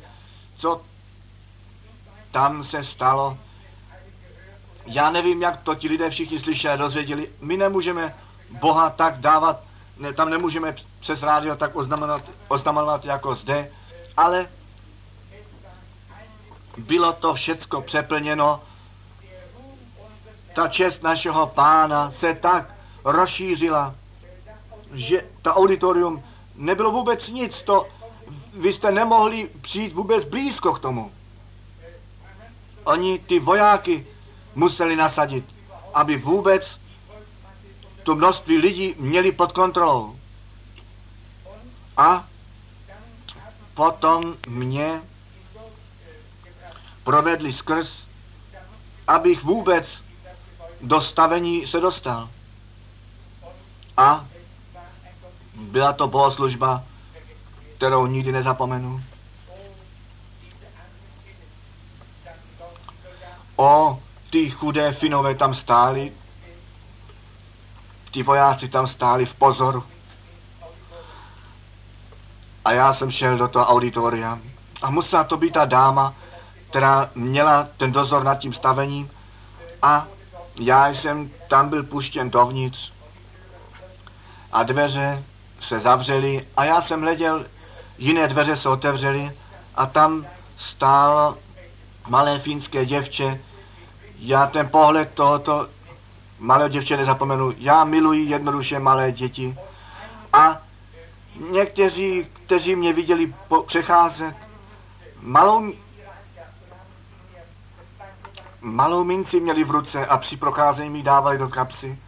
[0.57, 0.81] co
[2.31, 3.37] tam se stalo.
[4.85, 7.29] Já nevím, jak to ti lidé všichni slyšeli, dozvěděli.
[7.41, 8.15] My nemůžeme
[8.49, 9.63] Boha tak dávat,
[9.97, 10.75] ne, tam nemůžeme
[11.09, 13.71] přes rádio tak oznamovat, oznamovat jako zde,
[14.17, 14.47] ale
[16.77, 18.61] bylo to všecko přeplněno.
[20.55, 23.95] Ta čest našeho pána se tak rozšířila,
[24.93, 26.23] že ta auditorium
[26.55, 27.87] nebylo vůbec nic, to
[28.53, 31.11] vy jste nemohli přijít vůbec blízko k tomu.
[32.83, 34.07] Oni ty vojáky
[34.55, 35.45] museli nasadit,
[35.93, 36.63] aby vůbec
[38.03, 40.18] to množství lidí měli pod kontrolou.
[41.99, 42.25] A
[43.73, 45.01] potom mě
[47.03, 47.87] provedli skrz,
[49.07, 49.85] abych vůbec
[50.81, 52.29] do stavení se dostal.
[53.97, 54.25] A
[55.55, 56.83] byla to bohoslužba,
[57.75, 59.03] kterou nikdy nezapomenu.
[63.55, 66.13] O, ty chudé Finové tam stáli,
[68.11, 69.83] ti vojáci tam stáli v pozoru.
[72.65, 74.39] A já jsem šel do toho auditoria
[74.81, 76.13] a musela to být ta dáma,
[76.69, 79.09] která měla ten dozor nad tím stavením
[79.81, 80.07] a
[80.59, 82.91] já jsem tam byl puštěn dovnitř
[84.51, 85.23] a dveře
[85.67, 87.45] se zavřely a já jsem hleděl,
[87.97, 89.31] jiné dveře se otevřely
[89.75, 90.25] a tam
[90.57, 91.37] stál
[92.07, 93.39] malé finské děvče.
[94.19, 95.67] Já ten pohled tohoto
[96.39, 97.53] malé děvče nezapomenu.
[97.57, 99.55] Já miluji jednoduše malé děti.
[100.33, 100.57] A
[101.51, 104.35] někteří, kteří mě viděli po, přecházet,
[105.21, 105.73] malou,
[108.61, 111.99] malou minci měli v ruce a při procházení mi dávali do kapsy.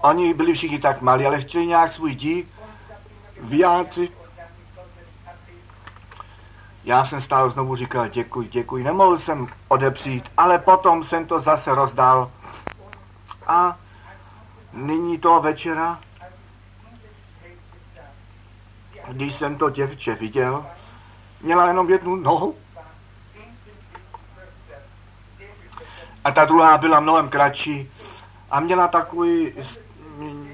[0.00, 2.48] Oni byli všichni tak malí, ale chtěli nějak svůj dík
[3.40, 4.12] vyjádřit.
[6.84, 8.84] Já jsem stále znovu říkal děkuji, děkuji.
[8.84, 12.30] Nemohl jsem odepřít, ale potom jsem to zase rozdal.
[13.46, 13.76] A
[14.72, 15.98] nyní toho večera,
[19.12, 20.66] když jsem to děvče viděl,
[21.40, 22.56] měla jenom jednu nohu.
[26.24, 27.90] A ta druhá byla mnohem kratší
[28.50, 29.52] a měla takový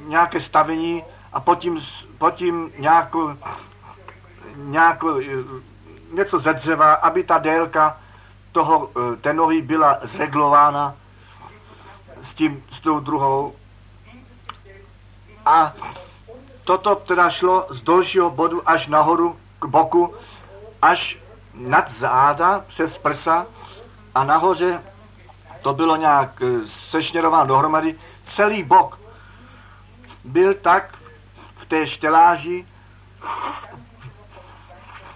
[0.06, 1.80] nějaké stavení a potom,
[2.18, 3.36] potom nějakou,
[4.56, 5.20] nějakou,
[6.12, 8.00] něco ze dřeva, aby ta délka
[8.52, 8.90] toho,
[9.20, 10.94] té nohy byla zreglována
[12.32, 13.54] s, tím, s tou druhou.
[15.46, 15.74] A
[16.66, 20.14] toto teda šlo z dalšího bodu až nahoru k boku,
[20.82, 21.18] až
[21.54, 23.46] nad záda přes prsa
[24.14, 24.82] a nahoře
[25.62, 26.42] to bylo nějak
[26.90, 27.98] sešněrováno dohromady,
[28.36, 28.98] celý bok
[30.24, 30.94] byl tak
[31.62, 32.66] v té šteláži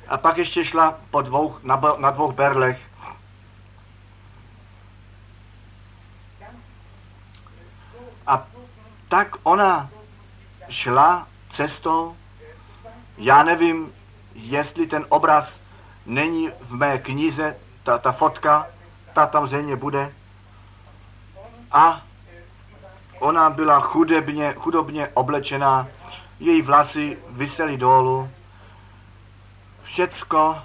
[0.09, 2.81] a pak ještě šla po dvou, na, na dvou berlech.
[8.27, 8.47] A
[9.09, 9.91] tak ona
[10.69, 12.17] šla cestou,
[13.19, 13.93] já nevím,
[14.35, 15.45] jestli ten obraz
[16.07, 18.67] není v mé knize, ta, ta fotka,
[19.15, 20.13] ta tam zřejmě bude.
[21.73, 22.03] A
[23.21, 25.89] Ona byla chudebně, chudobně oblečená,
[26.39, 28.31] její vlasy vysely dolů.
[29.83, 30.59] Všecko,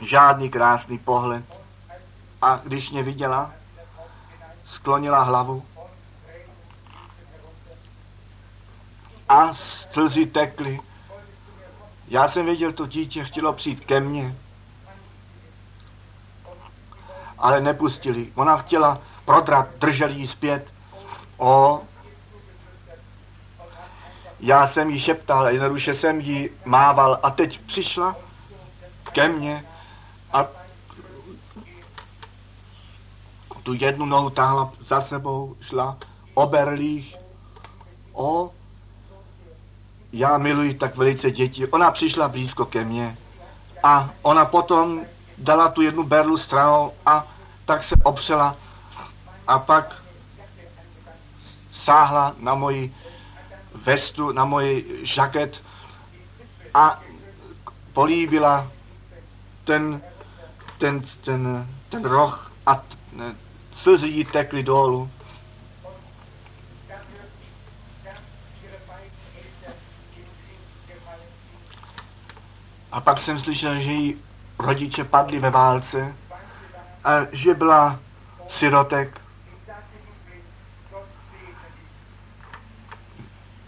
[0.00, 1.44] žádný krásný pohled.
[2.42, 3.50] A když mě viděla,
[4.74, 5.64] sklonila hlavu
[9.28, 9.52] a
[9.92, 10.80] slzy tekly.
[12.08, 14.36] Já jsem věděl, to dítě chtělo přijít ke mně,
[17.38, 18.32] ale nepustili.
[18.34, 20.72] Ona chtěla prodrat, drželi ji zpět.
[21.36, 21.80] O,
[24.40, 28.16] já jsem jí šeptal, jednoduše jsem jí mával a teď přišla
[29.12, 29.64] ke mně
[30.32, 30.46] a
[33.62, 35.98] tu jednu nohu táhla za sebou, šla
[36.34, 37.16] o berlích.
[38.12, 38.50] O,
[40.12, 41.66] já miluji tak velice děti.
[41.66, 43.16] Ona přišla blízko ke mně
[43.82, 45.00] a ona potom
[45.38, 47.26] dala tu jednu berlu stranou a
[47.64, 48.56] tak se opřela
[49.46, 50.02] a pak
[51.84, 52.94] sáhla na moji
[53.74, 55.56] vestu, na můj žaket
[56.74, 57.00] a
[57.92, 58.66] políbila
[59.64, 60.02] ten,
[60.78, 62.82] ten, ten, ten roh a
[63.82, 65.10] slzy jí tekly dolů.
[72.92, 74.22] A pak jsem slyšel, že jí
[74.58, 76.14] rodiče padli ve válce
[77.04, 77.98] a že byla
[78.58, 79.20] sirotek.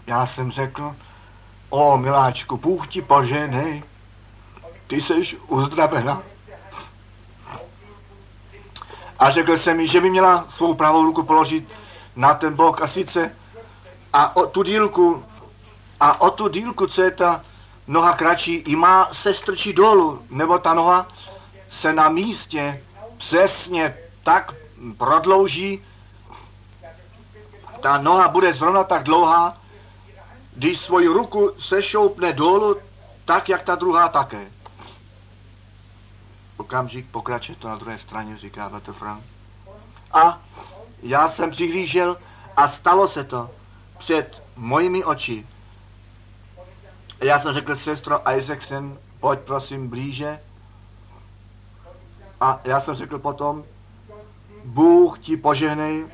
[0.07, 0.95] Já jsem řekl,
[1.69, 3.83] o miláčku, Bůh ti poženej,
[4.87, 6.21] ty jsi uzdravena.
[9.19, 11.69] A řekl jsem mi, že by měla svou pravou ruku položit
[12.15, 13.35] na ten bok a sice
[14.13, 15.25] a o tu dílku
[15.99, 17.41] a o tu dílku, co je ta
[17.91, 21.07] noha kratší, i má se strčí dolů, nebo ta noha
[21.81, 22.83] se na místě
[23.17, 24.53] přesně tak
[24.97, 25.83] prodlouží,
[27.81, 29.57] ta noha bude zrovna tak dlouhá,
[30.55, 32.77] když svoji ruku sešoupne dolů,
[33.25, 34.47] tak jak ta druhá také.
[36.57, 39.23] Okamžik pokračuje to na druhé straně, říká Bratr Frank.
[40.13, 40.39] A
[41.03, 42.17] já jsem přihlížel
[42.57, 43.49] a stalo se to
[43.97, 45.47] před mojimi oči.
[47.21, 50.39] Já jsem řekl, sestro Isaacson, pojď prosím blíže.
[52.41, 53.63] A já jsem řekl potom,
[54.65, 56.05] Bůh ti požehnej,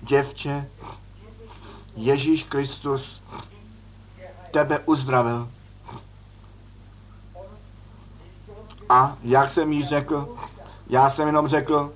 [0.00, 0.68] děvče,
[1.96, 3.22] Ježíš Kristus
[4.52, 5.48] tebe uzdravil.
[8.88, 10.36] A jak jsem jí řekl,
[10.86, 11.92] já jsem jenom řekl,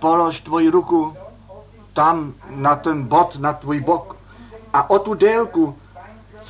[0.00, 1.16] polož tvoji ruku
[1.92, 4.16] tam na ten bod, na tvůj bok
[4.72, 5.78] a o tu délku,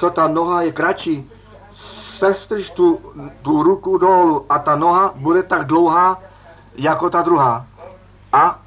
[0.02, 1.30] co ta noha je kratší,
[2.18, 3.00] sestrž tu,
[3.42, 6.18] tu ruku dolů a ta noha bude tak dlouhá,
[6.74, 7.66] jako ta druhá.
[8.32, 8.58] A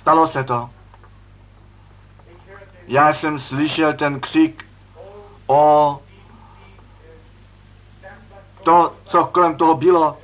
[0.00, 0.70] stalo se to.
[2.86, 4.64] Já jsem slyšel ten křik
[5.46, 5.98] o
[8.62, 10.18] to, co kolem toho bylo,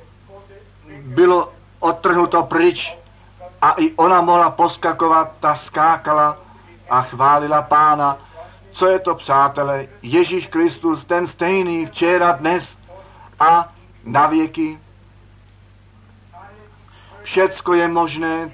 [1.05, 1.49] bylo
[1.79, 2.97] odtrhnuto pryč
[3.61, 6.37] a i ona mohla poskakovat, ta skákala
[6.89, 8.17] a chválila pána.
[8.79, 9.87] Co je to, přátelé?
[10.01, 12.63] Ježíš Kristus, ten stejný včera, dnes
[13.39, 13.73] a
[14.03, 14.79] na věky.
[17.23, 18.51] Všecko je možné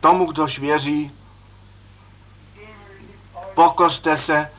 [0.00, 1.12] tomu, kdož věří.
[3.54, 4.50] Pokořte se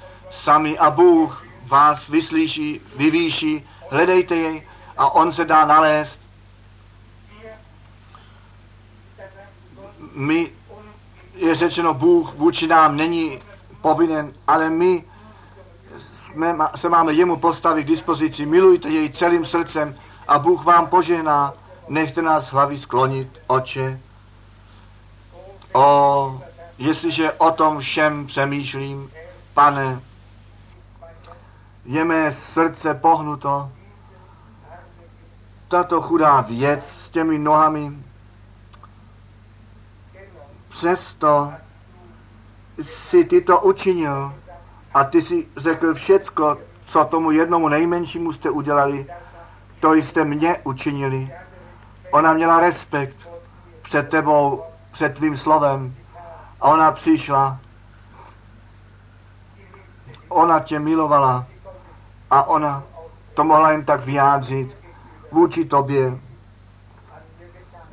[0.43, 4.67] sami a Bůh vás vyslyší, vyvýší, hledejte jej
[4.97, 6.19] a on se dá nalézt.
[10.13, 10.51] My,
[11.35, 13.41] je řečeno, Bůh vůči nám není
[13.83, 15.03] povinen, ale my
[16.31, 18.45] jsme, se máme jemu postavit k dispozici.
[18.45, 19.95] Milujte jej celým srdcem
[20.27, 21.53] a Bůh vám požehná.
[21.89, 23.99] Nechte nás hlavy sklonit, oče.
[25.73, 26.41] O,
[26.77, 29.11] jestliže o tom všem přemýšlím,
[29.53, 29.99] pane,
[31.85, 33.69] je mé srdce pohnuto,
[35.67, 37.91] tato chudá věc s těmi nohami,
[40.69, 41.53] přesto
[43.09, 44.33] si ty to učinil
[44.93, 49.05] a ty si řekl všecko, co tomu jednomu nejmenšímu jste udělali,
[49.79, 51.31] to jste mě učinili.
[52.11, 53.17] Ona měla respekt
[53.83, 55.95] před tebou, před tvým slovem
[56.61, 57.59] a ona přišla.
[60.29, 61.45] Ona tě milovala
[62.29, 62.83] a ona
[63.33, 64.77] to mohla jen tak vyjádřit
[65.31, 66.19] vůči tobě,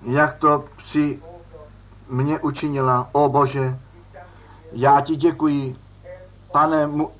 [0.02, 1.22] jak to při
[2.08, 3.08] mě učinila.
[3.12, 3.78] O Bože,
[4.72, 5.76] já ti děkuji,
[6.52, 7.10] pane, mu,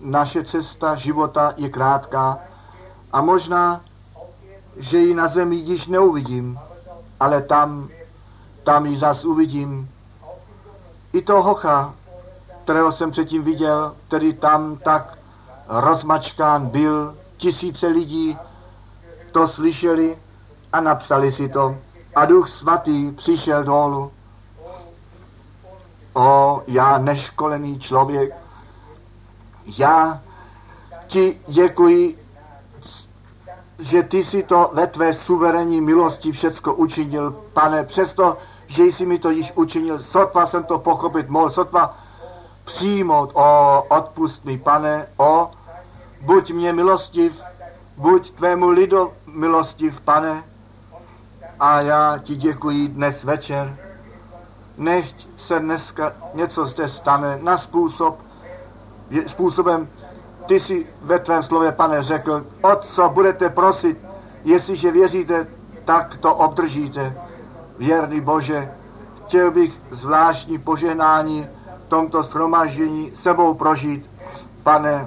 [0.00, 2.38] naše cesta života je krátká
[3.12, 3.80] a možná,
[4.76, 6.58] že ji na zemi již neuvidím,
[7.20, 7.88] ale tam,
[8.64, 9.90] tam ji zas uvidím.
[11.12, 11.94] I to hocha,
[12.64, 15.18] kterého jsem předtím viděl, který tam tak
[15.68, 18.38] rozmačkán byl, tisíce lidí
[19.32, 20.18] to slyšeli
[20.72, 21.76] a napsali si to.
[22.14, 24.12] A duch svatý přišel dolů.
[26.14, 28.34] O, já neškolený člověk,
[29.78, 30.20] já
[31.06, 32.18] ti děkuji,
[33.78, 38.36] že ty si to ve tvé suverénní milosti všecko učinil, pane, přesto,
[38.66, 41.96] že jsi mi to již učinil, sotva jsem to pochopit mohl, sotva
[42.64, 45.50] přijmout, o, odpust mi, pane, o,
[46.20, 47.32] buď mě milostiv,
[47.96, 50.44] buď tvému lidu milostiv, pane,
[51.60, 53.76] a já ti děkuji dnes večer.
[54.76, 58.18] Nechť se dneska něco zde stane na způsob,
[59.26, 59.88] způsobem,
[60.46, 63.98] ty si ve tvém slově, pane, řekl, o co budete prosit,
[64.44, 65.46] jestliže věříte,
[65.84, 67.16] tak to obdržíte.
[67.78, 68.72] Věrný Bože,
[69.26, 71.46] chtěl bych zvláštní požehnání
[71.86, 74.10] v tomto shromaždění sebou prožít.
[74.62, 75.06] Pane,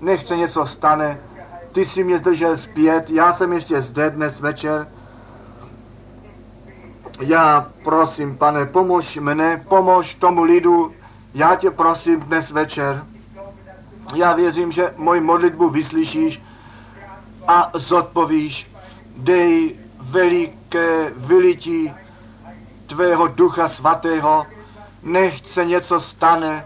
[0.00, 1.18] nechce něco stane,
[1.72, 4.86] ty jsi mě zdržel zpět, já jsem ještě zde dnes večer.
[7.20, 10.92] Já prosím, pane, pomož mne, pomož tomu lidu,
[11.34, 13.04] já tě prosím dnes večer.
[14.14, 16.42] Já věřím, že moji modlitbu vyslyšíš
[17.48, 18.70] a zodpovíš.
[19.16, 21.92] Dej veliké vylití
[22.86, 24.46] tvého ducha svatého,
[25.02, 26.64] nech se něco stane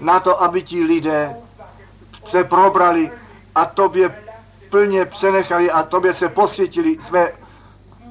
[0.00, 1.36] na to, aby ti lidé
[2.30, 3.10] se probrali
[3.54, 4.14] a tobě
[4.70, 7.32] plně přenechali a tobě se posvětili, své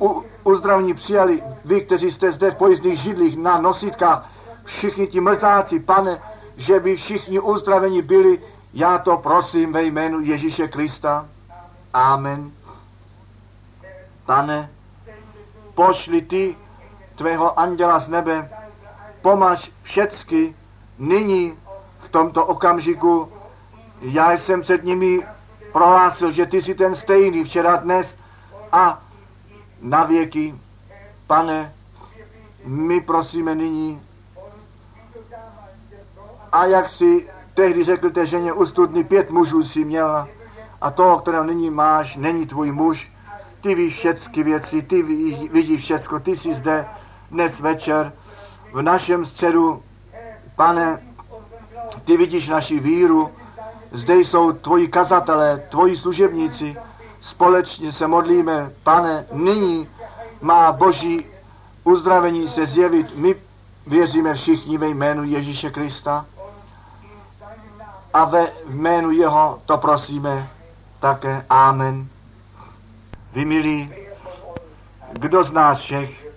[0.01, 4.29] u, uzdravní přijali, vy, kteří jste zde v pojízdných židlích na nositkách,
[4.65, 6.21] všichni ti mrzáci, pane,
[6.57, 8.39] že by všichni uzdraveni byli,
[8.73, 11.25] já to prosím ve jménu Ježíše Krista.
[11.93, 12.51] Amen.
[14.25, 14.69] Pane,
[15.75, 16.55] pošli ty
[17.15, 18.49] tvého anděla z nebe,
[19.21, 20.55] pomaž všecky
[20.99, 21.53] nyní
[22.05, 23.31] v tomto okamžiku.
[24.01, 25.27] Já jsem před nimi
[25.71, 28.07] prohlásil, že ty jsi ten stejný včera, dnes
[28.71, 29.01] a
[29.81, 30.55] na věky.
[31.27, 31.73] Pane,
[32.65, 34.01] my prosíme nyní,
[36.51, 40.27] a jak si tehdy řekl té ženě u studny, pět mužů si měla
[40.81, 43.11] a toho, kterého nyní máš, není tvůj muž.
[43.61, 45.01] Ty víš všechny věci, ty
[45.51, 46.85] vidíš všechno, ty jsi zde
[47.31, 48.13] dnes večer
[48.73, 49.83] v našem středu.
[50.55, 51.01] Pane,
[52.05, 53.31] ty vidíš naši víru,
[53.91, 56.77] zde jsou tvoji kazatelé, tvoji služebníci,
[57.39, 59.87] společně se modlíme, pane, nyní
[60.41, 61.25] má Boží
[61.83, 63.15] uzdravení se zjevit.
[63.15, 63.35] My
[63.87, 66.25] věříme všichni ve jménu Ježíše Krista
[68.13, 70.49] a ve jménu Jeho to prosíme
[70.99, 71.45] také.
[71.49, 72.07] Amen.
[73.33, 73.93] Vy milí,
[75.11, 76.31] kdo z nás všech,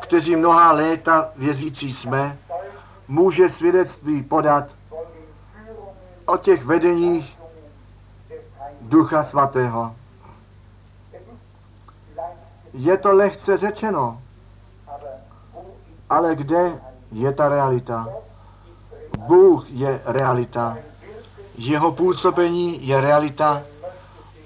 [0.00, 2.38] kteří mnoha léta věřící jsme,
[3.08, 4.64] může svědectví podat
[6.26, 7.38] o těch vedeních
[8.80, 9.94] Ducha Svatého.
[12.72, 14.20] Je to lehce řečeno,
[16.10, 16.80] ale kde
[17.12, 18.08] je ta realita?
[19.18, 20.76] Bůh je realita.
[21.54, 23.62] Jeho působení je realita.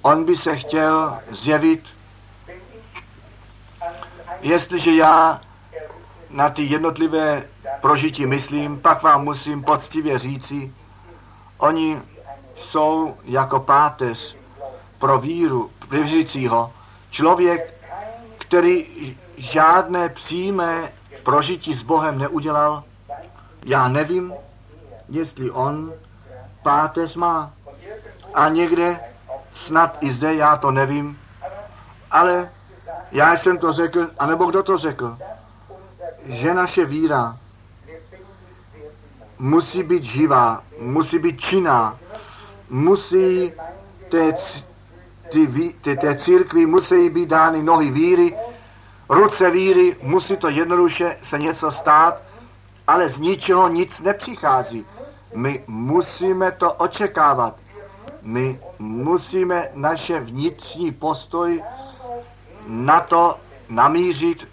[0.02, 1.84] On by se chtěl zjevit.
[4.40, 5.40] Jestliže já
[6.30, 7.42] na ty jednotlivé
[7.80, 10.74] prožití myslím, pak vám musím poctivě říci,
[11.58, 12.02] oni
[12.56, 14.36] jsou jako páteř
[14.98, 16.72] pro víru věřícího.
[17.10, 17.71] Člověk,
[18.52, 20.92] který žádné přímé
[21.22, 22.84] prožití s Bohem neudělal,
[23.64, 24.34] já nevím,
[25.08, 25.92] jestli on
[26.62, 27.50] páteř má.
[28.34, 29.00] A někde,
[29.66, 31.18] snad i zde, já to nevím,
[32.10, 32.50] ale
[33.12, 35.18] já jsem to řekl, anebo kdo to řekl,
[36.24, 37.36] že naše víra
[39.38, 41.98] musí být živá, musí být činná,
[42.70, 43.52] musí
[44.10, 44.32] té,
[45.32, 48.36] ty, ty, té církvi musí být dány nohy víry,
[49.08, 52.22] ruce víry, musí to jednoduše se něco stát,
[52.86, 54.86] ale z ničeho nic nepřichází.
[55.34, 57.56] My musíme to očekávat.
[58.22, 61.62] My musíme naše vnitřní postoj
[62.66, 63.38] na to
[63.68, 64.48] namířit,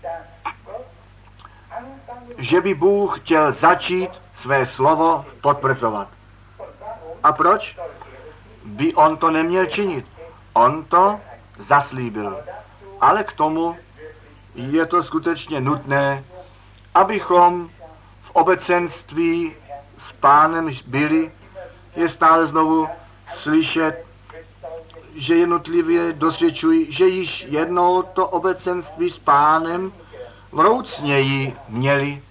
[2.38, 4.10] že by Bůh chtěl začít
[4.42, 6.08] své slovo potvrzovat.
[7.24, 7.78] A proč
[8.66, 10.06] by on to neměl činit?
[10.60, 11.20] On to
[11.70, 12.38] zaslíbil.
[13.02, 13.76] Ale k tomu
[14.56, 16.24] je to skutečně nutné,
[16.96, 17.70] abychom
[18.22, 19.54] v obecenství
[20.10, 21.32] s pánem byli,
[21.96, 22.88] je stále znovu
[23.44, 24.06] slyšet,
[25.16, 29.92] že jednotlivě dosvědčují, že již jednou to obecenství s pánem
[30.52, 32.24] vroucněji měli,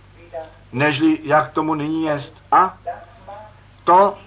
[0.72, 2.32] nežli jak tomu nyní jest.
[2.52, 2.78] A
[3.84, 4.18] to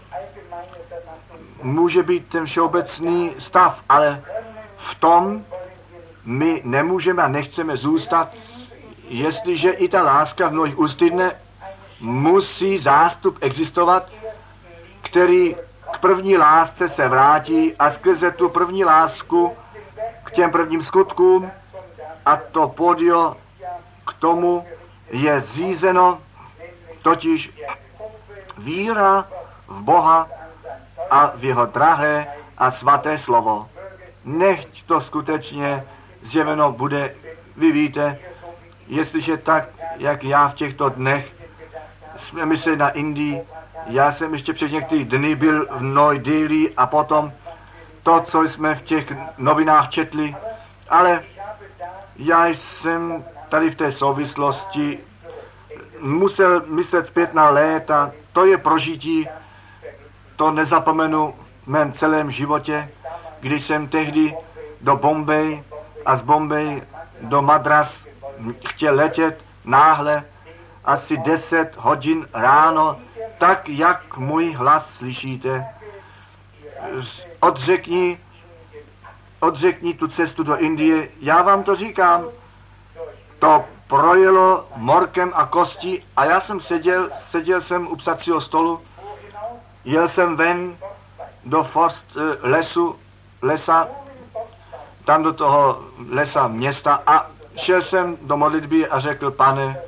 [1.62, 4.24] může být ten všeobecný stav, ale
[4.92, 5.46] v tom
[6.26, 8.30] my nemůžeme a nechceme zůstat,
[9.08, 11.32] jestliže i ta láska v mnohých ustydne,
[12.00, 14.10] musí zástup existovat,
[15.02, 15.56] který
[15.94, 19.58] k první lásce se vrátí a skrze tu první lásku
[20.24, 21.52] k těm prvním skutkům
[22.26, 23.38] a to podio
[24.08, 24.66] k tomu
[25.12, 26.20] je zřízeno,
[27.02, 27.52] totiž
[28.58, 29.28] víra
[29.68, 30.30] v Boha
[31.12, 32.28] a v jeho drahé
[32.58, 33.70] a svaté slovo.
[34.26, 35.84] Nechť to skutečně
[36.32, 37.16] zjeveno bude,
[37.58, 38.20] vy víte,
[38.88, 41.26] jestliže tak, jak já v těchto dnech
[42.28, 43.42] jsme mysleli na Indii,
[43.88, 47.32] já jsem ještě před některých dny byl v Noj Delhi a potom
[48.04, 50.36] to, co jsme v těch novinách četli,
[50.90, 51.24] ale
[52.24, 55.00] Já jsem tady v té souvislosti
[56.00, 58.12] musel myslet zpět na léta.
[58.34, 59.28] To je prožití,
[60.42, 62.90] to nezapomenu v mém celém životě,
[63.40, 64.36] když jsem tehdy
[64.82, 65.64] do Bombay
[66.06, 66.82] a z Bombay
[67.22, 67.88] do Madras
[68.68, 70.24] chtěl letět náhle
[70.86, 72.98] asi 10 hodin ráno,
[73.38, 75.66] tak jak můj hlas slyšíte.
[77.40, 78.20] Odřekni,
[79.40, 81.10] odřekni tu cestu do Indie.
[81.20, 82.26] Já vám to říkám.
[83.40, 88.82] To projelo morkem a kostí a já jsem seděl, seděl jsem u psacího stolu,
[89.86, 90.78] jel jsem ven
[91.46, 92.96] do forst eh, lesu,
[93.42, 93.88] lesa,
[95.06, 97.28] tam do toho lesa města a
[97.66, 99.80] šel jsem do modlitby a řekl, pane,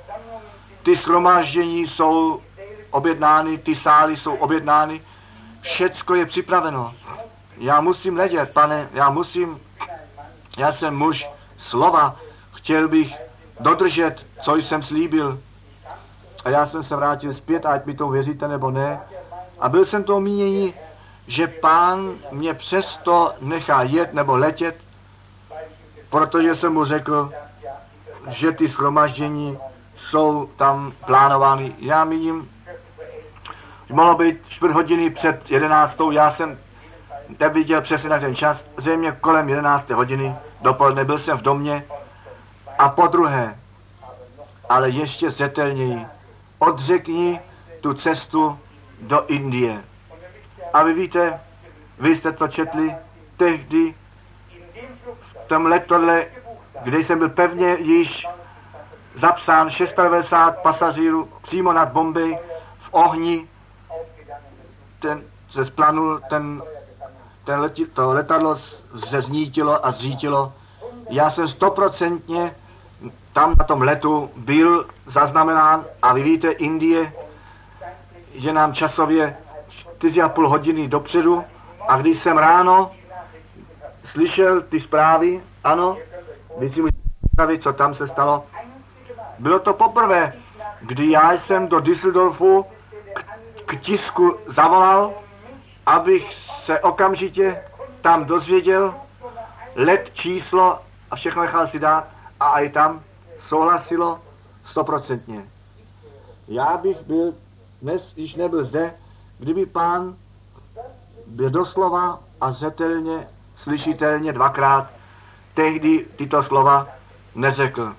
[0.84, 2.42] ty shromáždění jsou
[2.92, 5.02] objednány, ty sály jsou objednány,
[5.62, 6.94] všecko je připraveno.
[7.58, 9.60] Já musím ledět, pane, já musím,
[10.58, 11.26] já jsem muž
[11.70, 12.16] slova,
[12.54, 13.14] chtěl bych
[13.60, 15.40] dodržet, co jsem slíbil.
[16.46, 19.00] A já jsem se vrátil zpět, ať mi to věříte nebo ne.
[19.64, 20.74] A byl jsem to mínění,
[21.28, 24.76] že pán mě přesto nechá jet nebo letět,
[26.10, 27.32] protože jsem mu řekl,
[28.28, 29.58] že ty schromaždění
[30.10, 31.76] jsou tam plánovány.
[31.80, 32.50] Já míním,
[33.90, 36.58] mohlo být čtvrt hodiny před jedenáctou, já jsem
[37.40, 41.86] neviděl přesně na ten čas, zřejmě kolem jedenácté hodiny dopoledne byl jsem v domě
[42.80, 43.60] a po druhé,
[44.70, 46.06] ale ještě zetelněji,
[46.60, 47.40] odřekni
[47.82, 48.60] tu cestu
[49.08, 49.84] do Indie.
[50.74, 51.40] A vy víte,
[52.00, 52.96] vy jste to četli
[53.38, 53.96] tehdy
[55.46, 56.26] v tom letadle,
[56.84, 58.28] kde jsem byl pevně již
[59.22, 62.38] zapsán 650 pasažírů přímo nad Bombay
[62.80, 63.48] v ohni.
[65.00, 66.62] Ten se splanul, ten,
[67.46, 68.60] ten leti, to letadlo
[69.10, 70.54] se znítilo a zřítilo.
[71.10, 72.56] Já jsem stoprocentně
[73.34, 77.14] tam na tom letu byl zaznamenán a vy víte, Indie
[78.34, 79.38] je nám časově
[80.00, 81.44] 4,5 hodiny dopředu
[81.88, 82.92] a když jsem ráno
[84.12, 85.98] slyšel ty zprávy, ano,
[86.58, 88.46] vy si můžete co tam se stalo,
[89.40, 90.34] bylo to poprvé,
[90.82, 92.66] kdy já jsem do Düsseldorfu
[93.14, 93.24] k,
[93.66, 95.14] k tisku zavolal,
[95.86, 96.26] abych
[96.66, 97.62] se okamžitě
[98.02, 98.96] tam dozvěděl
[99.76, 100.80] let, číslo
[101.12, 102.08] a všechno nechal si dát
[102.40, 103.02] a i tam
[103.48, 104.20] souhlasilo
[104.72, 105.46] stoprocentně.
[106.48, 107.34] Já bych byl
[107.84, 108.94] dnes, již nebyl zde,
[109.40, 110.16] kdyby pán
[111.28, 113.28] byl doslova a zřetelně,
[113.64, 114.90] slyšitelně dvakrát
[115.54, 116.88] tehdy tyto slova
[117.36, 117.96] neřekl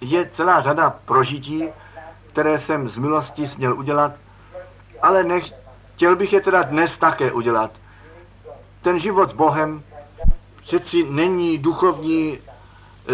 [0.00, 1.64] je celá řada prožití,
[2.32, 4.12] které jsem z milosti směl udělat,
[5.02, 5.44] ale nech,
[5.94, 7.70] chtěl bych je teda dnes také udělat.
[8.82, 9.82] Ten život s Bohem
[10.62, 12.38] přeci není duchovní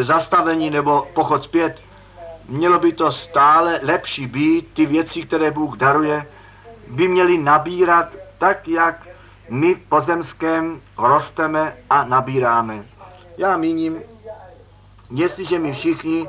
[0.06, 1.80] zastavení nebo pochod zpět.
[2.48, 6.26] Mělo by to stále lepší být, ty věci, které Bůh daruje,
[6.88, 8.08] by měly nabírat
[8.38, 9.08] tak, jak
[9.50, 12.84] my pozemském rosteme a nabíráme.
[13.38, 14.02] Já míním,
[15.10, 16.28] jestliže my všichni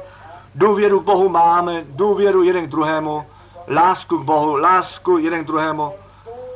[0.57, 3.25] Důvěru k Bohu máme, důvěru jeden k druhému,
[3.67, 5.93] lásku k Bohu, lásku jeden k druhému.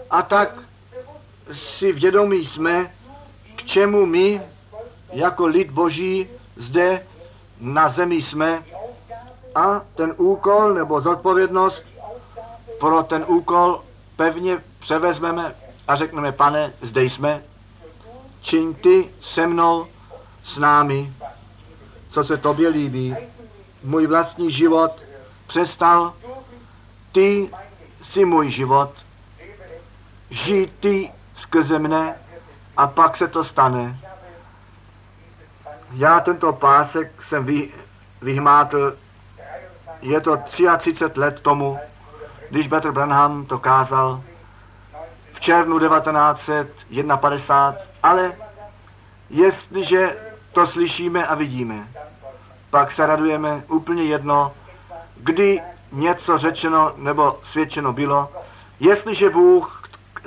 [0.10, 0.50] A tak
[1.78, 2.92] si vědomí jsme,
[3.56, 4.42] k čemu my,
[5.12, 6.28] jako lid Boží,
[6.58, 7.06] zde
[7.60, 8.64] na zemi jsme
[9.56, 11.84] a ten úkol nebo zodpovědnost
[12.80, 13.84] pro ten úkol
[14.16, 15.56] pevně převezmeme
[15.88, 17.44] a řekneme, pane, zde jsme,
[18.42, 19.88] čiň ty se mnou
[20.44, 21.14] s námi,
[22.12, 23.16] co se tobě líbí?
[23.84, 24.92] Můj vlastní život
[25.48, 26.14] přestal,
[27.12, 27.50] ty
[28.14, 28.92] si můj život,
[30.30, 31.12] žij ty
[31.42, 32.16] skrze mne
[32.78, 34.00] a pak se to stane.
[35.94, 37.74] Já tento pásek jsem vy,
[38.22, 38.98] vyhmátl,
[40.02, 41.80] je to 33 let tomu,
[42.50, 44.22] když Petr Branham to kázal
[45.34, 48.32] v červnu 1951, ale
[49.30, 50.16] jestliže
[50.52, 51.88] to slyšíme a vidíme,
[52.70, 54.54] pak se radujeme úplně jedno,
[55.16, 55.62] kdy
[55.92, 58.30] něco řečeno nebo svědčeno bylo.
[58.80, 59.84] Jestliže Bůh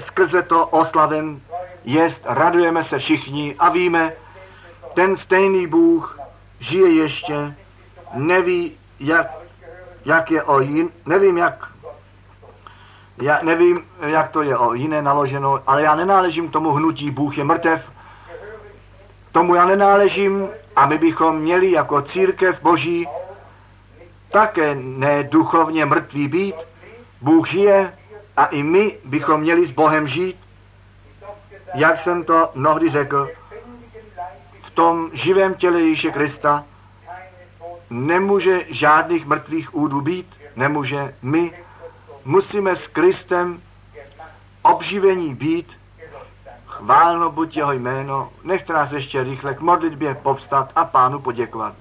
[0.07, 1.41] skrze to oslaven
[1.85, 4.13] jest, radujeme se všichni a víme,
[4.95, 6.19] ten stejný Bůh
[6.61, 7.57] žije ještě,
[8.15, 9.44] neví, jak,
[10.05, 11.69] jak je o jin, nevím, jak,
[13.23, 17.45] já nevím, jak to je o jiné naloženo, ale já nenáležím tomu hnutí, Bůh je
[17.45, 17.83] mrtev,
[19.33, 23.09] tomu já nenáležím a my bychom měli jako církev Boží
[24.33, 26.55] také neduchovně mrtví být.
[27.21, 27.93] Bůh žije
[28.37, 30.37] a i my bychom měli s Bohem žít.
[31.75, 33.29] Jak jsem to mnohdy řekl,
[34.67, 36.65] v tom živém těle Ježíše Krista
[37.95, 40.27] nemůže žádných mrtvých údů být,
[40.57, 41.15] nemůže.
[41.23, 41.53] My
[42.25, 43.63] musíme s Kristem
[44.63, 45.73] obživení být,
[46.67, 51.73] chválno buď jeho jméno, nechte nás ještě rychle k modlitbě povstat a pánu poděkovat.